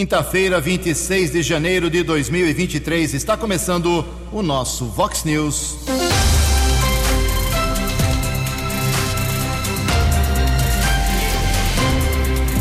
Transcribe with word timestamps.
Quinta-feira, 0.00 0.60
26 0.60 1.32
de 1.32 1.42
janeiro 1.42 1.90
de 1.90 2.04
2023, 2.04 3.14
está 3.14 3.36
começando 3.36 4.04
o 4.30 4.44
nosso 4.44 4.86
Vox 4.86 5.24
News. 5.24 5.74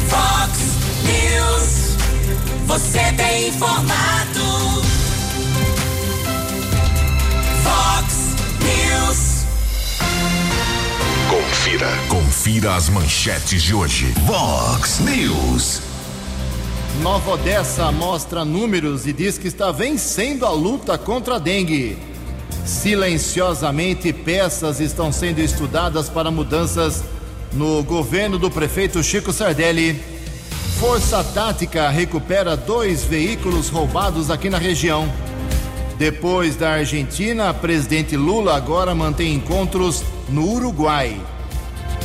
Vox 0.09 0.57
News. 1.05 1.95
Você 2.65 3.13
tem 3.15 3.49
informado. 3.49 4.81
Vox 7.61 8.15
News. 8.65 9.45
Confira. 11.29 11.87
Confira 12.09 12.75
as 12.75 12.89
manchetes 12.89 13.61
de 13.61 13.75
hoje. 13.75 14.11
Vox 14.25 14.97
News. 15.01 15.86
Nova 17.01 17.31
Odessa 17.31 17.91
mostra 17.91 18.43
números 18.43 19.05
e 19.05 19.13
diz 19.13 19.37
que 19.37 19.47
está 19.47 19.71
vencendo 19.71 20.45
a 20.45 20.51
luta 20.51 20.97
contra 20.97 21.35
a 21.35 21.39
dengue. 21.39 21.97
Silenciosamente, 22.65 24.11
peças 24.11 24.79
estão 24.79 25.11
sendo 25.11 25.39
estudadas 25.39 26.09
para 26.09 26.31
mudanças 26.31 27.03
no 27.53 27.83
governo 27.83 28.39
do 28.39 28.49
prefeito 28.49 29.03
Chico 29.03 29.31
Sardelli. 29.31 30.01
Força 30.79 31.23
Tática 31.23 31.87
recupera 31.89 32.57
dois 32.57 33.03
veículos 33.03 33.69
roubados 33.69 34.31
aqui 34.31 34.49
na 34.49 34.57
região. 34.57 35.07
Depois 35.97 36.55
da 36.55 36.71
Argentina, 36.71 37.53
presidente 37.53 38.17
Lula 38.17 38.55
agora 38.55 38.95
mantém 38.95 39.35
encontros 39.35 40.03
no 40.29 40.51
Uruguai. 40.51 41.19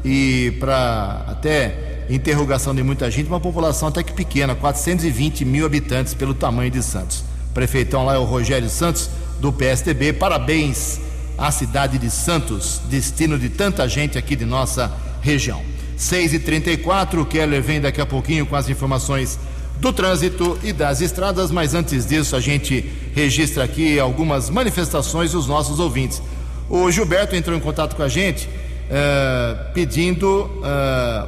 E 0.06 0.56
para 0.60 1.26
até 1.28 2.06
interrogação 2.10 2.74
de 2.74 2.82
muita 2.82 3.12
gente, 3.12 3.28
uma 3.28 3.40
população 3.40 3.90
até 3.90 4.02
que 4.02 4.14
pequena, 4.14 4.56
420 4.56 5.44
mil 5.44 5.66
habitantes 5.66 6.14
pelo 6.14 6.34
tamanho 6.34 6.72
de 6.72 6.82
Santos. 6.82 7.26
Prefeitão 7.54 8.06
lá 8.06 8.16
é 8.16 8.18
o 8.18 8.24
Rogério 8.24 8.70
Santos, 8.70 9.10
do 9.40 9.52
PSTB. 9.52 10.14
Parabéns 10.14 11.00
à 11.38 11.52
cidade 11.52 11.98
de 11.98 12.10
Santos, 12.10 12.82
destino 12.90 13.40
de 13.40 13.50
tanta 13.50 13.88
gente 13.88 14.18
aqui 14.18 14.36
de 14.36 14.46
nossa 14.46 14.92
região. 15.22 15.62
6h34, 15.98 17.22
o 17.22 17.26
Keller 17.26 17.62
vem 17.62 17.82
daqui 17.82 18.00
a 18.00 18.06
pouquinho 18.06 18.46
com 18.46 18.56
as 18.56 18.70
informações 18.70 19.40
do 19.80 19.92
trânsito 19.94 20.60
e 20.64 20.74
das 20.74 21.02
estradas, 21.02 21.52
mas 21.52 21.74
antes 21.74 22.06
disso 22.06 22.36
a 22.36 22.40
gente 22.40 22.90
registra 23.16 23.64
aqui 23.64 24.00
algumas 24.00 24.50
manifestações 24.50 25.32
dos 25.32 25.48
nossos 25.48 25.80
ouvintes. 25.80 26.22
O 26.70 26.92
Gilberto 26.92 27.36
entrou 27.36 27.58
em 27.58 27.60
contato 27.60 27.96
com 27.96 28.04
a 28.04 28.10
gente 28.10 28.48
eh, 28.90 29.58
pedindo 29.74 30.50
eh, 30.64 31.26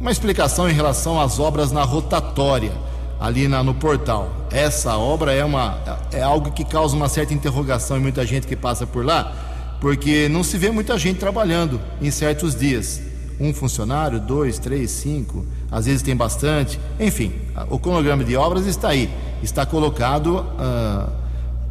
uma 0.00 0.10
explicação 0.10 0.68
em 0.68 0.72
relação 0.72 1.20
às 1.20 1.38
obras 1.38 1.70
na 1.70 1.82
rotatória 1.82 2.72
ali 3.22 3.46
na- 3.46 3.62
no 3.62 3.72
portal. 3.72 4.48
Essa 4.50 4.96
obra 4.96 5.32
é 5.32 5.44
uma 5.44 5.78
é 6.12 6.20
algo 6.22 6.50
que 6.50 6.64
causa 6.64 6.96
uma 6.96 7.08
certa 7.08 7.32
interrogação 7.32 7.96
em 7.96 8.00
muita 8.00 8.26
gente 8.26 8.48
que 8.48 8.56
passa 8.56 8.84
por 8.84 9.04
lá, 9.04 9.32
porque 9.80 10.28
não 10.28 10.42
se 10.42 10.58
vê 10.58 10.72
muita 10.72 10.98
gente 10.98 11.20
trabalhando 11.20 11.80
em 12.00 12.10
certos 12.10 12.56
dias. 12.56 13.00
Um 13.40 13.54
funcionário, 13.54 14.18
dois, 14.20 14.58
três, 14.58 14.90
cinco, 14.90 15.46
às 15.70 15.86
vezes 15.86 16.02
tem 16.02 16.16
bastante. 16.16 16.80
Enfim, 16.98 17.32
o 17.70 17.78
cronograma 17.78 18.24
de 18.24 18.36
obras 18.36 18.66
está 18.66 18.88
aí, 18.88 19.08
está 19.40 19.64
colocado 19.64 20.44
ah, 20.58 21.08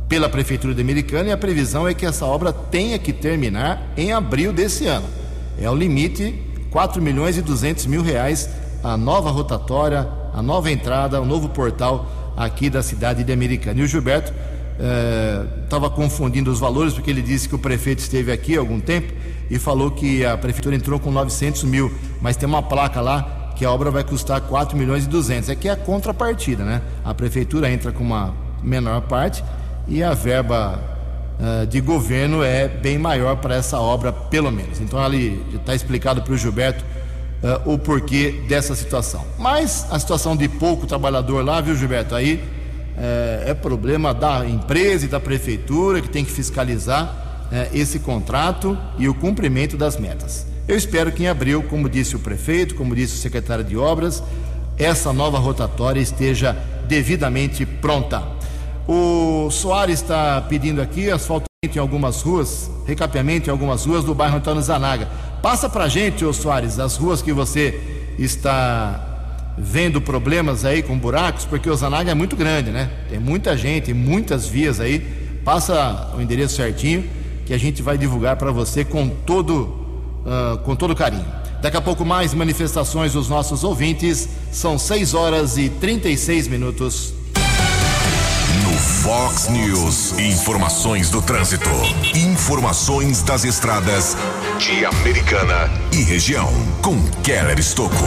pela 0.08 0.30
Prefeitura 0.30 0.74
de 0.74 0.82
Americana 0.82 1.30
e 1.30 1.32
a 1.34 1.38
previsão 1.38 1.86
é 1.88 1.94
que 1.94 2.06
essa 2.06 2.26
obra 2.26 2.52
tenha 2.54 2.98
que 2.98 3.12
terminar 3.14 3.92
em 3.98 4.14
abril 4.14 4.54
desse 4.54 4.86
ano. 4.88 5.06
É 5.60 5.70
o 5.70 5.76
limite, 5.76 6.34
4 6.72 7.02
milhões 7.02 7.38
e 7.38 7.42
200 7.42 7.86
mil 7.88 8.02
reais, 8.02 8.50
a 8.84 8.96
nova 8.98 9.30
rotatória, 9.32 10.08
a 10.34 10.42
nova 10.42 10.72
entrada, 10.72 11.22
o 11.22 11.26
novo 11.26 11.50
portal 11.50 12.34
aqui 12.36 12.70
da 12.70 12.82
cidade 12.82 13.24
de 13.24 13.32
Americana. 13.32 13.80
E 13.80 13.84
o 13.84 13.88
Gilberto 13.88 14.34
estava 15.64 15.90
confundindo 15.90 16.52
os 16.52 16.60
valores, 16.60 16.94
porque 16.94 17.10
ele 17.10 17.22
disse 17.22 17.48
que 17.48 17.56
o 17.56 17.60
prefeito 17.60 18.00
esteve 18.00 18.32
aqui 18.32 18.58
há 18.58 18.60
algum 18.60 18.80
tempo 18.80 19.14
e 19.50 19.60
falou 19.60 19.92
que 19.92 20.26
a 20.26 20.38
prefeitura 20.38 20.76
entrou 20.76 21.00
com 21.00 21.12
900 21.12 21.64
mil, 21.66 21.92
mas 22.20 22.36
tem 22.36 22.48
uma 22.48 22.64
placa 22.64 23.00
lá 23.02 23.54
que 23.56 23.66
a 23.66 23.72
obra 23.72 23.92
vai 23.92 24.04
custar 24.04 24.42
4 24.42 24.78
milhões 24.78 25.06
e 25.06 25.08
200. 25.08 25.50
É 25.50 25.56
que 25.56 25.68
é 25.68 25.72
a 25.72 25.76
contrapartida, 25.76 26.64
né? 26.64 26.82
A 27.06 27.14
prefeitura 27.14 27.70
entra 27.70 27.92
com 27.92 28.04
uma 28.04 28.34
menor 28.64 29.02
parte 29.02 29.44
e 29.88 30.04
a 30.04 30.14
verba 30.14 30.92
ah, 31.42 31.66
de 31.66 31.82
governo 31.82 32.44
é 32.44 32.68
bem 32.68 33.00
maior 33.00 33.38
para 33.38 33.56
essa 33.56 33.80
obra, 33.80 34.14
pelo 34.14 34.52
menos. 34.52 34.80
Então 34.80 35.00
ali 35.00 35.44
está 35.54 35.74
explicado 35.74 36.22
para 36.22 36.34
o 36.34 36.38
Gilberto 36.38 36.86
ah, 37.44 37.62
o 37.66 37.78
porquê 37.78 38.44
dessa 38.48 38.76
situação. 38.76 39.26
Mas 39.38 39.86
a 39.90 39.98
situação 40.00 40.36
de 40.36 40.48
pouco 40.48 40.86
trabalhador 40.86 41.44
lá, 41.44 41.62
viu, 41.62 41.76
Gilberto? 41.76 42.16
Aí 42.16 42.44
eh, 42.98 43.46
é 43.48 43.54
problema 43.54 44.14
da 44.14 44.46
empresa 44.46 45.06
e 45.06 45.08
da 45.08 45.20
prefeitura 45.20 46.02
que 46.02 46.10
tem 46.10 46.24
que 46.24 46.32
fiscalizar 46.32 47.48
eh, 47.52 47.70
esse 47.74 48.00
contrato 48.00 48.78
e 48.98 49.10
o 49.10 49.14
cumprimento 49.14 49.76
das 49.76 49.98
metas. 49.98 50.46
Eu 50.68 50.78
espero 50.78 51.12
que 51.12 51.24
em 51.24 51.28
abril, 51.28 51.64
como 51.64 51.90
disse 51.90 52.16
o 52.16 52.20
prefeito, 52.20 52.76
como 52.76 52.96
disse 52.96 53.16
o 53.16 53.18
secretário 53.18 53.64
de 53.64 53.76
obras, 53.76 54.22
essa 54.78 55.12
nova 55.12 55.40
rotatória 55.40 56.00
esteja 56.00 56.56
devidamente 56.88 57.66
pronta. 57.66 58.24
O 58.88 59.50
Soares 59.50 60.02
está 60.02 60.42
pedindo 60.42 60.82
aqui 60.82 61.10
asfaltamento 61.10 61.48
em 61.76 61.80
algumas 61.80 62.22
ruas, 62.22 62.70
recapeamento 62.86 63.50
em 63.50 63.52
algumas 63.52 63.86
ruas 63.86 64.04
do 64.04 64.14
bairro 64.14 64.38
Antônio 64.38 64.62
Zanaga. 64.62 65.08
Passa 65.42 65.68
pra 65.70 65.88
gente, 65.88 66.24
ô 66.24 66.32
Soares, 66.32 66.80
as 66.80 66.98
ruas 66.98 67.22
que 67.22 67.34
você 67.34 67.80
está 68.18 69.08
vendo 69.58 70.00
problemas 70.00 70.66
aí 70.66 70.82
com 70.82 70.98
buracos, 70.98 71.46
porque 71.46 71.70
o 71.70 71.76
Zanaga 71.76 72.12
é 72.12 72.16
muito 72.16 72.36
grande, 72.36 72.72
né? 72.72 72.90
Tem 73.10 73.20
muita 73.20 73.58
gente, 73.58 73.94
muitas 73.94 74.48
vias 74.48 74.80
aí. 74.80 75.00
Passa 75.44 76.12
o 76.16 76.22
endereço 76.22 76.56
certinho 76.56 77.04
que 77.46 77.54
a 77.54 77.58
gente 77.58 77.82
vai 77.82 77.98
divulgar 77.98 78.36
para 78.36 78.52
você 78.52 78.86
com 78.86 79.10
todo 79.10 79.82
ah, 80.26 80.60
com 80.64 80.76
todo 80.76 80.96
carinho. 80.96 81.26
Daqui 81.62 81.78
a 81.78 81.82
pouco 81.82 82.04
mais 82.04 82.34
manifestações 82.34 83.14
dos 83.14 83.30
nossos 83.30 83.64
ouvintes. 83.64 84.28
São 84.52 84.78
6 84.78 85.14
horas 85.14 85.58
e 85.58 85.70
36 85.70 86.48
minutos. 86.48 87.14
No 88.64 88.78
Fox 88.78 89.48
News, 89.50 90.20
informações 90.20 91.10
do 91.10 91.20
trânsito, 91.20 91.70
informações 92.16 93.24
das 93.24 93.44
estradas 93.44 94.16
de 94.60 94.86
Americana 94.86 95.72
e 95.92 96.04
região, 96.04 96.48
com 96.82 97.02
Keller 97.24 97.58
Estocco. 97.58 98.06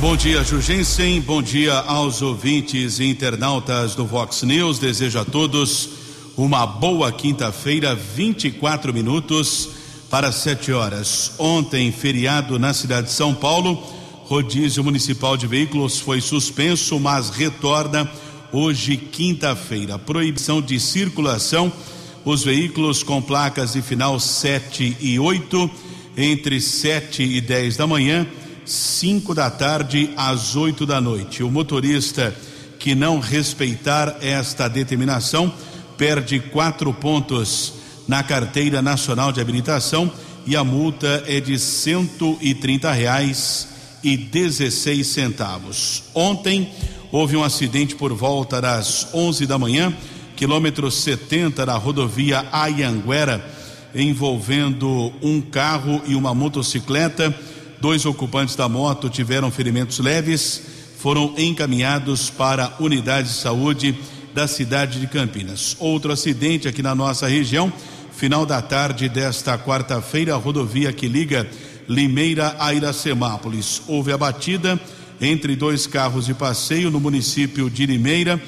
Bom 0.00 0.16
dia, 0.16 0.44
Jugensen. 0.44 1.20
Bom 1.20 1.42
dia 1.42 1.74
aos 1.74 2.22
ouvintes 2.22 3.00
e 3.00 3.06
internautas 3.06 3.96
do 3.96 4.06
Vox 4.06 4.44
News. 4.44 4.78
Desejo 4.78 5.18
a 5.18 5.24
todos 5.24 5.88
uma 6.36 6.64
boa 6.64 7.10
quinta-feira, 7.10 7.96
24 7.96 8.94
minutos 8.94 9.68
para 10.08 10.30
7 10.30 10.72
horas. 10.72 11.32
Ontem, 11.38 11.90
feriado 11.90 12.56
na 12.56 12.72
cidade 12.72 13.08
de 13.08 13.12
São 13.12 13.34
Paulo, 13.34 13.82
rodízio 14.26 14.84
municipal 14.84 15.36
de 15.36 15.46
veículos 15.46 15.98
foi 15.98 16.20
suspenso, 16.20 17.00
mas 17.00 17.30
retorna 17.30 18.08
hoje, 18.52 18.96
quinta-feira. 18.96 19.98
Proibição 19.98 20.60
de 20.60 20.78
circulação. 20.78 21.72
Os 22.24 22.44
veículos 22.44 23.02
com 23.02 23.20
placas 23.20 23.72
de 23.72 23.82
final 23.82 24.20
7 24.20 24.98
e 25.00 25.18
8, 25.18 25.70
entre 26.16 26.60
7 26.60 27.22
e 27.22 27.40
10 27.40 27.76
da 27.76 27.86
manhã, 27.86 28.26
5 28.64 29.34
da 29.34 29.50
tarde 29.50 30.10
às 30.16 30.54
8 30.54 30.86
da 30.86 31.00
noite. 31.00 31.42
O 31.42 31.50
motorista 31.50 32.36
que 32.78 32.94
não 32.94 33.18
respeitar 33.18 34.18
esta 34.20 34.68
determinação 34.68 35.52
perde 35.96 36.38
quatro 36.38 36.92
pontos 36.92 37.74
na 38.06 38.22
carteira 38.22 38.82
nacional 38.82 39.32
de 39.32 39.40
habilitação 39.40 40.12
e 40.46 40.56
a 40.56 40.64
multa 40.64 41.24
é 41.26 41.40
de 41.40 41.58
cento 41.58 42.36
e 42.40 42.54
trinta 42.54 42.92
reais 42.92 43.68
e 44.02 44.16
dezesseis 44.16 45.06
centavos. 45.06 46.02
Ontem 46.14 46.72
houve 47.12 47.36
um 47.36 47.44
acidente 47.44 47.94
por 47.94 48.14
volta 48.14 48.58
das 48.58 49.08
onze 49.12 49.46
da 49.46 49.58
manhã, 49.58 49.94
quilômetro 50.34 50.90
70 50.90 51.66
da 51.66 51.76
rodovia 51.76 52.46
Ayanguera, 52.50 53.44
envolvendo 53.94 55.12
um 55.22 55.38
carro 55.42 56.00
e 56.06 56.14
uma 56.14 56.34
motocicleta. 56.34 57.32
Dois 57.78 58.06
ocupantes 58.06 58.56
da 58.56 58.66
moto 58.66 59.10
tiveram 59.10 59.50
ferimentos 59.50 59.98
leves, 59.98 60.62
foram 60.98 61.34
encaminhados 61.36 62.30
para 62.30 62.64
a 62.64 62.82
unidade 62.82 63.28
de 63.28 63.34
saúde 63.34 63.94
da 64.32 64.48
cidade 64.48 64.98
de 64.98 65.06
Campinas. 65.06 65.76
Outro 65.78 66.12
acidente 66.12 66.66
aqui 66.66 66.82
na 66.82 66.94
nossa 66.94 67.28
região, 67.28 67.70
final 68.16 68.46
da 68.46 68.62
tarde 68.62 69.10
desta 69.10 69.58
quarta-feira, 69.58 70.32
a 70.32 70.38
rodovia 70.38 70.92
que 70.92 71.08
liga 71.08 71.46
Limeira 71.86 72.56
a 72.58 72.72
Iracemápolis. 72.72 73.82
Houve 73.86 74.12
a 74.12 74.16
batida 74.16 74.80
entre 75.22 75.54
dois 75.54 75.86
carros 75.86 76.26
de 76.26 76.34
passeio 76.34 76.90
no 76.90 76.98
município 76.98 77.70
de 77.70 77.86
Limeira. 77.86 78.42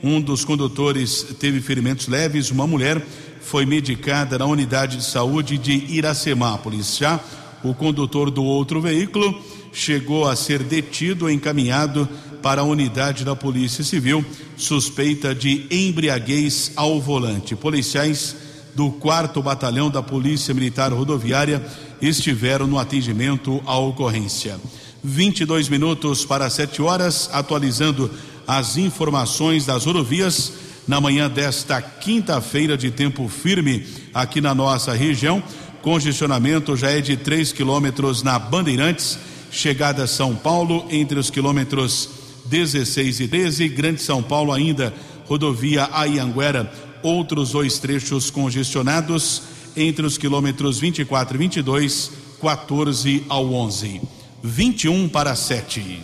Um 0.00 0.20
dos 0.20 0.44
condutores 0.44 1.26
teve 1.40 1.60
ferimentos 1.60 2.06
leves, 2.06 2.52
uma 2.52 2.68
mulher 2.68 3.04
foi 3.42 3.66
medicada 3.66 4.38
na 4.38 4.46
unidade 4.46 4.96
de 4.96 5.04
saúde 5.04 5.58
de 5.58 5.72
Iracemápolis. 5.92 6.96
Já 6.96 7.18
o 7.64 7.74
condutor 7.74 8.30
do 8.30 8.44
outro 8.44 8.80
veículo 8.80 9.42
chegou 9.72 10.28
a 10.28 10.36
ser 10.36 10.62
detido 10.62 11.28
e 11.28 11.34
encaminhado 11.34 12.08
para 12.40 12.60
a 12.60 12.64
unidade 12.64 13.24
da 13.24 13.34
Polícia 13.34 13.82
Civil, 13.82 14.24
suspeita 14.56 15.34
de 15.34 15.66
embriaguez 15.68 16.72
ao 16.76 17.00
volante. 17.00 17.56
Policiais 17.56 18.36
do 18.74 18.90
4 18.92 19.42
Batalhão 19.42 19.90
da 19.90 20.02
Polícia 20.02 20.54
Militar 20.54 20.92
Rodoviária 20.92 21.62
estiveram 22.00 22.68
no 22.68 22.78
atendimento 22.78 23.60
à 23.66 23.76
ocorrência. 23.76 24.58
22 25.02 25.68
minutos 25.68 26.24
para 26.24 26.50
7 26.50 26.82
horas, 26.82 27.30
atualizando 27.32 28.10
as 28.46 28.76
informações 28.76 29.66
das 29.66 29.84
rodovias 29.84 30.52
na 30.86 31.00
manhã 31.00 31.30
desta 31.30 31.80
quinta-feira 31.80 32.76
de 32.76 32.90
tempo 32.90 33.28
firme 33.28 33.86
aqui 34.12 34.40
na 34.40 34.54
nossa 34.54 34.92
região. 34.92 35.42
Congestionamento 35.82 36.76
já 36.76 36.90
é 36.90 37.00
de 37.00 37.16
3 37.16 37.52
quilômetros 37.52 38.22
na 38.22 38.38
Bandeirantes, 38.38 39.18
chegada 39.50 40.04
a 40.04 40.06
São 40.06 40.34
Paulo, 40.34 40.86
entre 40.90 41.18
os 41.18 41.30
quilômetros 41.30 42.08
16 42.46 43.20
e 43.20 43.28
13, 43.28 43.68
Grande 43.68 44.02
São 44.02 44.22
Paulo 44.22 44.52
ainda, 44.52 44.92
rodovia 45.26 45.88
Ayanguera, 45.92 46.70
outros 47.02 47.52
dois 47.52 47.78
trechos 47.78 48.30
congestionados 48.30 49.42
entre 49.76 50.04
os 50.04 50.18
quilômetros 50.18 50.78
24 50.80 51.36
e 51.36 51.38
22, 51.38 52.10
14 52.40 53.24
ao 53.28 53.52
11. 53.52 54.19
21 54.42 55.06
para 55.08 55.36
7. 55.36 56.02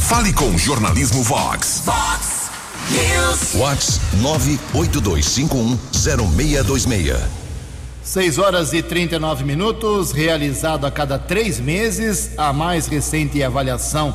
Fale 0.00 0.32
com 0.34 0.50
o 0.50 0.58
Jornalismo 0.58 1.22
Vox. 1.22 1.84
Vox 1.86 2.50
News. 2.90 3.54
Vox 3.54 3.98
982510626. 4.74 7.16
6 8.02 8.38
horas 8.38 8.74
e 8.74 8.82
39 8.82 9.44
minutos, 9.44 10.12
realizado 10.12 10.86
a 10.86 10.90
cada 10.90 11.18
três 11.18 11.58
meses, 11.58 12.32
a 12.36 12.52
mais 12.52 12.86
recente 12.86 13.42
avaliação 13.42 14.14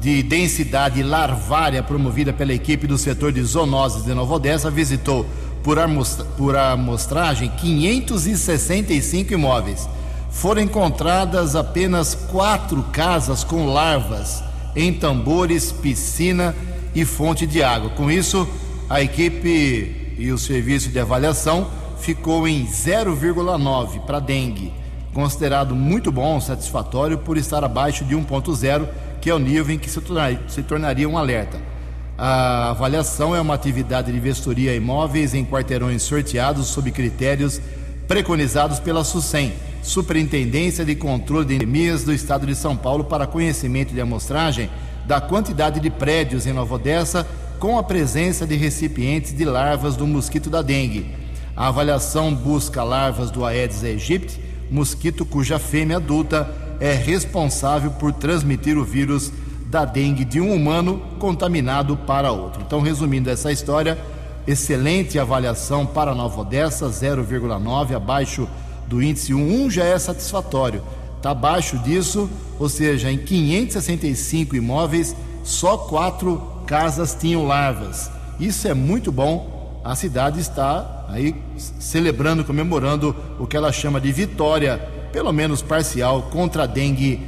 de 0.00 0.22
densidade 0.22 1.02
larvária 1.02 1.82
promovida 1.82 2.32
pela 2.32 2.54
equipe 2.54 2.86
do 2.86 2.96
setor 2.96 3.32
de 3.32 3.42
zoonoses 3.42 4.04
de 4.04 4.14
Nova 4.14 4.34
Odessa 4.34 4.70
visitou 4.70 5.26
por, 5.64 5.80
amostra, 5.80 6.24
por 6.24 6.56
amostragem 6.56 7.50
565 7.50 9.34
imóveis. 9.34 9.88
Foram 10.30 10.62
encontradas 10.62 11.56
apenas 11.56 12.14
quatro 12.14 12.82
casas 12.92 13.42
com 13.42 13.66
larvas 13.66 14.42
em 14.76 14.92
tambores, 14.92 15.72
piscina 15.72 16.54
e 16.94 17.04
fonte 17.04 17.46
de 17.46 17.62
água. 17.62 17.90
Com 17.90 18.10
isso, 18.10 18.48
a 18.88 19.02
equipe 19.02 20.14
e 20.18 20.30
o 20.30 20.38
serviço 20.38 20.90
de 20.90 20.98
avaliação 20.98 21.68
ficou 21.98 22.46
em 22.46 22.66
0,9 22.66 24.00
para 24.00 24.20
dengue, 24.20 24.72
considerado 25.12 25.74
muito 25.74 26.12
bom, 26.12 26.40
satisfatório 26.40 27.18
por 27.18 27.36
estar 27.36 27.64
abaixo 27.64 28.04
de 28.04 28.14
1,0, 28.14 28.88
que 29.20 29.30
é 29.30 29.34
o 29.34 29.38
nível 29.38 29.74
em 29.74 29.78
que 29.78 29.90
se 29.90 30.00
tornaria, 30.00 30.40
se 30.48 30.62
tornaria 30.62 31.08
um 31.08 31.18
alerta. 31.18 31.58
A 32.16 32.70
avaliação 32.70 33.34
é 33.34 33.40
uma 33.40 33.54
atividade 33.54 34.10
de 34.10 34.18
vistoria 34.18 34.74
imóveis 34.74 35.34
em 35.34 35.44
quarteirões 35.44 36.02
sorteados 36.02 36.66
sob 36.66 36.90
critérios 36.90 37.60
preconizados 38.08 38.80
pela 38.80 39.04
SUSEM, 39.04 39.52
Superintendência 39.88 40.84
de 40.84 40.94
Controle 40.94 41.46
de 41.46 41.54
Endemias 41.54 42.04
do 42.04 42.12
Estado 42.12 42.46
de 42.46 42.54
São 42.54 42.76
Paulo, 42.76 43.04
para 43.04 43.26
conhecimento 43.26 43.94
de 43.94 44.00
amostragem 44.02 44.68
da 45.06 45.18
quantidade 45.18 45.80
de 45.80 45.88
prédios 45.88 46.46
em 46.46 46.52
Nova 46.52 46.74
Odessa 46.74 47.26
com 47.58 47.78
a 47.78 47.82
presença 47.82 48.46
de 48.46 48.54
recipientes 48.54 49.34
de 49.34 49.46
larvas 49.46 49.96
do 49.96 50.06
mosquito 50.06 50.50
da 50.50 50.60
dengue. 50.60 51.06
A 51.56 51.68
avaliação 51.68 52.34
busca 52.34 52.84
larvas 52.84 53.30
do 53.30 53.46
Aedes 53.46 53.82
aegypti, 53.82 54.38
mosquito 54.70 55.24
cuja 55.24 55.58
fêmea 55.58 55.96
adulta 55.96 56.54
é 56.78 56.92
responsável 56.92 57.90
por 57.92 58.12
transmitir 58.12 58.76
o 58.76 58.84
vírus 58.84 59.32
da 59.70 59.86
dengue 59.86 60.26
de 60.26 60.38
um 60.38 60.52
humano 60.54 61.02
contaminado 61.18 61.96
para 61.96 62.30
outro. 62.30 62.60
Então, 62.60 62.82
resumindo 62.82 63.30
essa 63.30 63.50
história, 63.50 63.96
excelente 64.46 65.18
avaliação 65.18 65.86
para 65.86 66.14
Nova 66.14 66.42
Odessa, 66.42 66.90
0,9, 66.90 67.96
abaixo 67.96 68.46
do 68.88 69.02
índice 69.02 69.34
1. 69.34 69.64
1 69.66 69.70
já 69.70 69.84
é 69.84 69.98
satisfatório. 69.98 70.82
Está 71.16 71.30
abaixo 71.30 71.78
disso, 71.78 72.30
ou 72.58 72.68
seja, 72.68 73.10
em 73.10 73.18
565 73.18 74.56
imóveis, 74.56 75.14
só 75.44 75.76
quatro 75.76 76.40
casas 76.66 77.16
tinham 77.18 77.46
larvas. 77.46 78.10
Isso 78.38 78.68
é 78.68 78.74
muito 78.74 79.10
bom. 79.10 79.80
A 79.84 79.94
cidade 79.94 80.40
está 80.40 81.06
aí 81.08 81.34
celebrando, 81.78 82.44
comemorando 82.44 83.14
o 83.38 83.46
que 83.46 83.56
ela 83.56 83.72
chama 83.72 84.00
de 84.00 84.12
vitória, 84.12 84.78
pelo 85.12 85.32
menos 85.32 85.62
parcial, 85.62 86.22
contra 86.30 86.64
a 86.64 86.66
dengue 86.66 87.20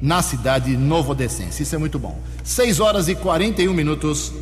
na 0.00 0.22
cidade 0.22 0.76
novodescense. 0.76 1.62
Isso 1.62 1.74
é 1.74 1.78
muito 1.78 1.98
bom. 1.98 2.18
6 2.42 2.80
horas 2.80 3.08
e 3.08 3.14
41 3.14 3.72
minutos. 3.72 4.32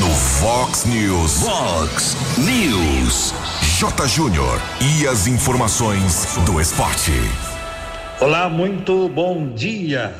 No 0.00 0.10
Fox 0.10 0.84
News. 0.84 1.42
Fox 1.42 2.16
News. 2.38 3.59
J. 3.80 4.06
Júnior. 4.08 4.60
E 4.78 5.06
as 5.06 5.26
informações 5.26 6.36
do 6.44 6.60
esporte. 6.60 7.12
Olá, 8.20 8.46
muito 8.46 9.08
bom 9.08 9.54
dia. 9.54 10.12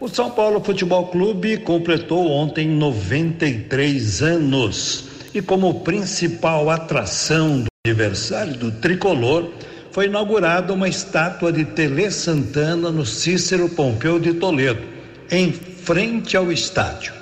O 0.00 0.08
São 0.08 0.28
Paulo 0.28 0.60
Futebol 0.60 1.06
Clube 1.06 1.58
completou 1.58 2.28
ontem 2.28 2.66
93 2.66 4.22
anos 4.22 5.04
e, 5.32 5.40
como 5.40 5.84
principal 5.84 6.68
atração 6.68 7.60
do 7.60 7.68
aniversário 7.86 8.54
do 8.54 8.72
tricolor, 8.72 9.52
foi 9.92 10.06
inaugurada 10.06 10.72
uma 10.72 10.88
estátua 10.88 11.52
de 11.52 11.64
Tele 11.64 12.10
Santana 12.10 12.90
no 12.90 13.06
Cícero 13.06 13.68
Pompeu 13.68 14.18
de 14.18 14.34
Toledo, 14.34 14.82
em 15.30 15.52
frente 15.52 16.36
ao 16.36 16.50
estádio. 16.50 17.14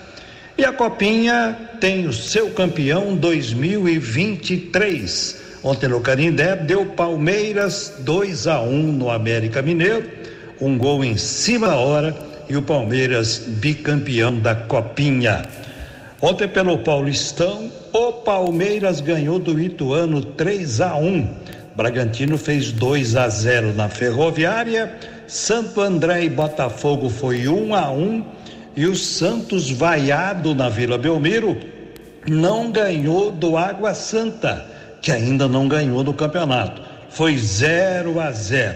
E 0.56 0.64
a 0.64 0.72
Copinha 0.72 1.54
tem 1.78 2.06
o 2.06 2.12
seu 2.14 2.52
campeão 2.52 3.14
2023. 3.14 5.43
Ontem 5.64 5.88
no 5.88 5.98
Canindé 6.00 6.56
deu 6.56 6.84
Palmeiras 6.84 7.94
2 8.00 8.46
a 8.48 8.60
1 8.60 8.92
no 8.92 9.10
América 9.10 9.62
Mineiro, 9.62 10.04
um 10.60 10.76
gol 10.76 11.02
em 11.02 11.16
cima 11.16 11.68
da 11.68 11.76
hora 11.76 12.14
e 12.50 12.54
o 12.54 12.60
Palmeiras 12.60 13.38
bicampeão 13.46 14.38
da 14.38 14.54
Copinha. 14.54 15.40
Ontem 16.20 16.46
pelo 16.46 16.76
Paulistão, 16.80 17.72
o 17.94 18.12
Palmeiras 18.12 19.00
ganhou 19.00 19.38
do 19.38 19.58
Ituano 19.58 20.22
3 20.22 20.82
a 20.82 20.96
1. 20.96 21.28
Bragantino 21.74 22.36
fez 22.36 22.70
2 22.70 23.16
a 23.16 23.26
0 23.30 23.72
na 23.72 23.88
Ferroviária, 23.88 24.94
Santo 25.26 25.80
André 25.80 26.24
e 26.24 26.28
Botafogo 26.28 27.08
foi 27.08 27.48
1 27.48 27.68
um 27.68 27.74
a 27.74 27.90
1 27.90 28.02
um, 28.02 28.24
e 28.76 28.84
o 28.86 28.94
Santos 28.94 29.70
vaiado 29.70 30.54
na 30.54 30.68
Vila 30.68 30.98
Belmiro 30.98 31.56
não 32.28 32.70
ganhou 32.70 33.30
do 33.30 33.56
Água 33.56 33.94
Santa, 33.94 34.73
que 35.04 35.12
ainda 35.12 35.46
não 35.46 35.68
ganhou 35.68 36.02
do 36.02 36.14
campeonato. 36.14 36.80
foi 37.10 37.36
0 37.36 38.18
a 38.18 38.32
0. 38.32 38.74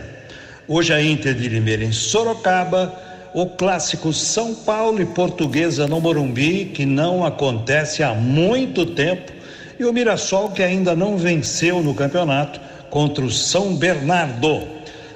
Hoje 0.68 0.92
a 0.92 1.02
Inter 1.02 1.35
de 1.35 1.49
Limeira 1.49 1.82
em 1.82 1.90
Sorocaba, 1.90 2.92
o 3.32 3.47
clássico 3.47 4.12
São 4.12 4.54
Paulo 4.54 5.00
e 5.00 5.06
Portuguesa 5.06 5.87
no 5.87 6.02
Morumbi, 6.02 6.66
que 6.66 6.85
não 6.85 7.25
acontece 7.25 8.02
há 8.02 8.12
muito 8.14 8.85
tempo, 8.85 9.32
e 9.80 9.87
o 9.87 9.92
Mirassol 9.92 10.50
que 10.50 10.62
ainda 10.62 10.94
não 10.94 11.16
venceu 11.16 11.82
no 11.82 11.94
campeonato 11.94 12.61
contra 12.90 13.25
o 13.25 13.30
São 13.30 13.75
Bernardo. 13.75 14.68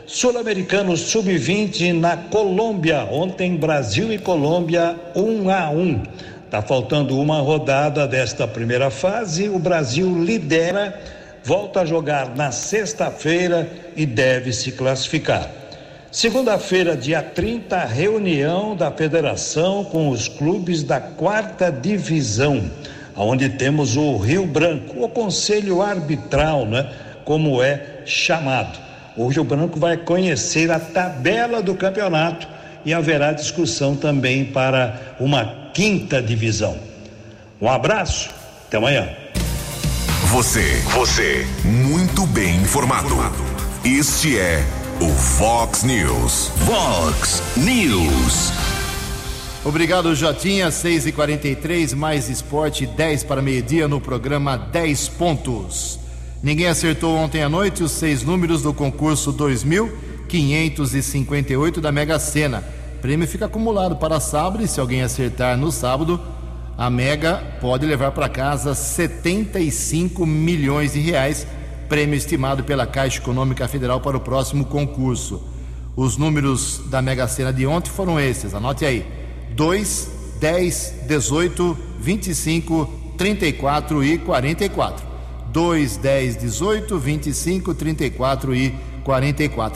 Sul-Americano 0.06 0.96
Sub-20 0.96 1.92
na 1.92 2.16
Colômbia. 2.16 3.04
Ontem 3.10 3.56
Brasil 3.56 4.12
e 4.12 4.18
Colômbia 4.18 4.96
1 5.14 5.50
a 5.50 5.70
1. 5.70 6.02
Tá 6.52 6.60
faltando 6.60 7.18
uma 7.18 7.40
rodada 7.40 8.06
desta 8.06 8.46
primeira 8.46 8.90
fase. 8.90 9.48
O 9.48 9.58
Brasil 9.58 10.22
lidera, 10.22 11.00
volta 11.42 11.80
a 11.80 11.86
jogar 11.86 12.36
na 12.36 12.52
sexta-feira 12.52 13.66
e 13.96 14.04
deve 14.04 14.52
se 14.52 14.70
classificar. 14.72 15.48
Segunda-feira, 16.10 16.94
dia 16.94 17.22
30, 17.22 17.82
reunião 17.86 18.76
da 18.76 18.90
federação 18.90 19.82
com 19.82 20.10
os 20.10 20.28
clubes 20.28 20.82
da 20.82 21.00
quarta 21.00 21.72
divisão, 21.72 22.70
onde 23.16 23.48
temos 23.48 23.96
o 23.96 24.18
Rio 24.18 24.44
Branco, 24.44 25.02
o 25.02 25.08
conselho 25.08 25.80
arbitral, 25.80 26.66
né? 26.66 26.92
Como 27.24 27.62
é 27.62 28.02
chamado. 28.04 28.78
O 29.16 29.26
Rio 29.26 29.42
Branco 29.42 29.80
vai 29.80 29.96
conhecer 29.96 30.70
a 30.70 30.78
tabela 30.78 31.62
do 31.62 31.74
campeonato 31.74 32.46
e 32.84 32.92
haverá 32.92 33.32
discussão 33.32 33.96
também 33.96 34.44
para 34.44 35.16
uma 35.20 35.70
quinta 35.72 36.22
divisão. 36.22 36.76
Um 37.60 37.68
abraço, 37.68 38.30
até 38.66 38.76
amanhã. 38.76 39.08
Você, 40.26 40.82
você, 40.94 41.46
muito 41.64 42.26
bem 42.26 42.56
informado. 42.56 43.14
Este 43.84 44.38
é 44.38 44.64
o 45.00 45.08
Fox 45.08 45.82
News. 45.82 46.50
Fox 46.66 47.42
News. 47.56 48.52
Obrigado, 49.64 50.14
Jotinha. 50.14 50.70
6 50.70 51.06
e 51.06 51.12
43 51.12 51.94
mais 51.94 52.28
esporte, 52.28 52.86
10 52.86 53.24
para 53.24 53.42
meio-dia 53.42 53.86
no 53.86 54.00
programa 54.00 54.56
10 54.56 55.08
pontos. 55.10 56.00
Ninguém 56.42 56.66
acertou 56.66 57.16
ontem 57.16 57.42
à 57.42 57.48
noite 57.48 57.84
os 57.84 57.92
seis 57.92 58.24
números 58.24 58.62
do 58.62 58.74
concurso 58.74 59.32
2558 60.38 61.80
da 61.80 61.92
Mega 61.92 62.18
Sena. 62.18 62.64
O 62.96 62.98
prêmio 63.02 63.26
fica 63.26 63.46
acumulado 63.46 63.96
para 63.96 64.20
sábado 64.20 64.62
e 64.62 64.68
se 64.68 64.80
alguém 64.80 65.02
acertar 65.02 65.56
no 65.56 65.70
sábado, 65.70 66.20
a 66.78 66.88
Mega 66.88 67.42
pode 67.60 67.84
levar 67.84 68.12
para 68.12 68.28
casa 68.28 68.74
75 68.74 70.24
milhões 70.24 70.94
de 70.94 71.00
reais, 71.00 71.46
prêmio 71.88 72.16
estimado 72.16 72.64
pela 72.64 72.86
Caixa 72.86 73.18
Econômica 73.18 73.68
Federal 73.68 74.00
para 74.00 74.16
o 74.16 74.20
próximo 74.20 74.64
concurso. 74.64 75.42
Os 75.94 76.16
números 76.16 76.80
da 76.86 77.02
Mega 77.02 77.28
Sena 77.28 77.52
de 77.52 77.66
ontem 77.66 77.90
foram 77.90 78.18
esses, 78.18 78.54
anote 78.54 78.84
aí: 78.84 79.06
2, 79.54 80.10
10, 80.40 80.94
18, 81.06 81.78
25, 82.00 82.90
34 83.18 84.02
e 84.02 84.18
44. 84.18 85.12
2, 85.52 85.96
10, 85.98 86.36
18, 86.36 86.98
25, 86.98 87.74
34 87.74 88.54
e 88.54 88.70
44. 88.70 88.91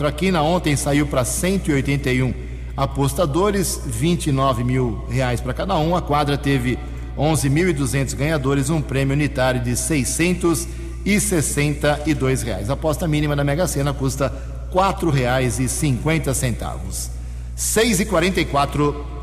Aqui 0.09 0.31
na 0.31 0.43
ontem 0.43 0.77
saiu 0.77 1.07
para 1.07 1.25
181 1.25 2.33
apostadores, 2.77 3.81
29 3.87 4.63
mil 4.63 5.03
reais 5.09 5.41
para 5.41 5.55
cada 5.55 5.77
um. 5.77 5.97
A 5.97 6.03
quadra 6.03 6.37
teve 6.37 6.79
11.200 7.17 8.15
ganhadores, 8.15 8.69
um 8.71 8.83
prêmio 8.83 9.15
unitário 9.15 9.61
de 9.61 9.75
662 9.77 12.43
reais. 12.43 12.69
A 12.69 12.75
aposta 12.75 13.09
mínima 13.09 13.35
da 13.35 13.43
Mega 13.43 13.67
Sena 13.67 13.95
custa 13.95 14.31
cinquenta 15.69 16.35
centavos. 16.35 17.09
6 17.55 18.01
e 18.01 18.05
44 18.05 19.16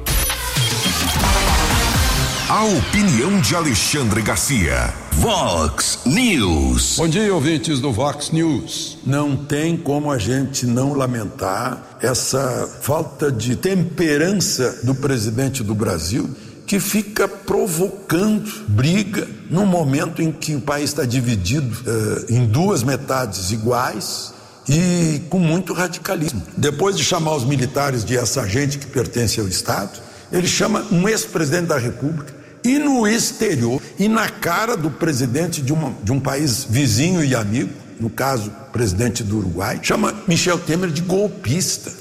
A 2.49 2.65
opinião 2.65 3.39
de 3.39 3.55
Alexandre 3.55 4.21
Garcia. 4.21 4.93
Vox 5.13 5.99
News. 6.05 6.97
Bom 6.97 7.07
dia, 7.07 7.33
ouvintes 7.33 7.79
do 7.79 7.89
Vox 7.93 8.31
News. 8.31 8.97
Não 9.05 9.33
tem 9.35 9.77
como 9.77 10.11
a 10.11 10.17
gente 10.17 10.65
não 10.65 10.93
lamentar 10.93 11.97
essa 12.01 12.69
falta 12.81 13.31
de 13.31 13.55
temperança 13.55 14.81
do 14.83 14.93
presidente 14.93 15.63
do 15.63 15.73
Brasil 15.73 16.29
que 16.67 16.81
fica 16.81 17.29
provocando 17.29 18.65
briga 18.67 19.25
no 19.49 19.65
momento 19.65 20.21
em 20.21 20.29
que 20.29 20.53
o 20.53 20.61
país 20.61 20.89
está 20.89 21.05
dividido 21.05 21.73
uh, 21.73 22.25
em 22.27 22.45
duas 22.45 22.83
metades 22.83 23.51
iguais 23.51 24.33
e 24.67 25.21
com 25.29 25.39
muito 25.39 25.71
radicalismo. 25.73 26.43
Depois 26.57 26.97
de 26.97 27.05
chamar 27.05 27.35
os 27.35 27.45
militares 27.45 28.03
de 28.03 28.17
essa 28.17 28.45
gente 28.45 28.77
que 28.77 28.87
pertence 28.87 29.39
ao 29.39 29.47
Estado, 29.47 30.12
ele 30.33 30.47
chama 30.47 30.85
um 30.91 31.07
ex-presidente 31.07 31.67
da 31.67 31.77
República 31.77 32.33
e 32.63 32.79
no 32.79 33.07
exterior 33.07 33.81
e 33.99 34.07
na 34.07 34.27
cara 34.29 34.75
do 34.75 34.89
presidente 34.89 35.61
de, 35.61 35.71
uma, 35.71 35.93
de 36.01 36.11
um 36.11 36.19
país 36.19 36.65
vizinho 36.67 37.23
e 37.23 37.35
amigo, 37.35 37.69
no 37.99 38.09
caso, 38.09 38.51
presidente 38.71 39.23
do 39.23 39.37
Uruguai, 39.37 39.79
chama 39.83 40.13
Michel 40.27 40.57
Temer 40.57 40.89
de 40.89 41.01
golpista. 41.01 41.91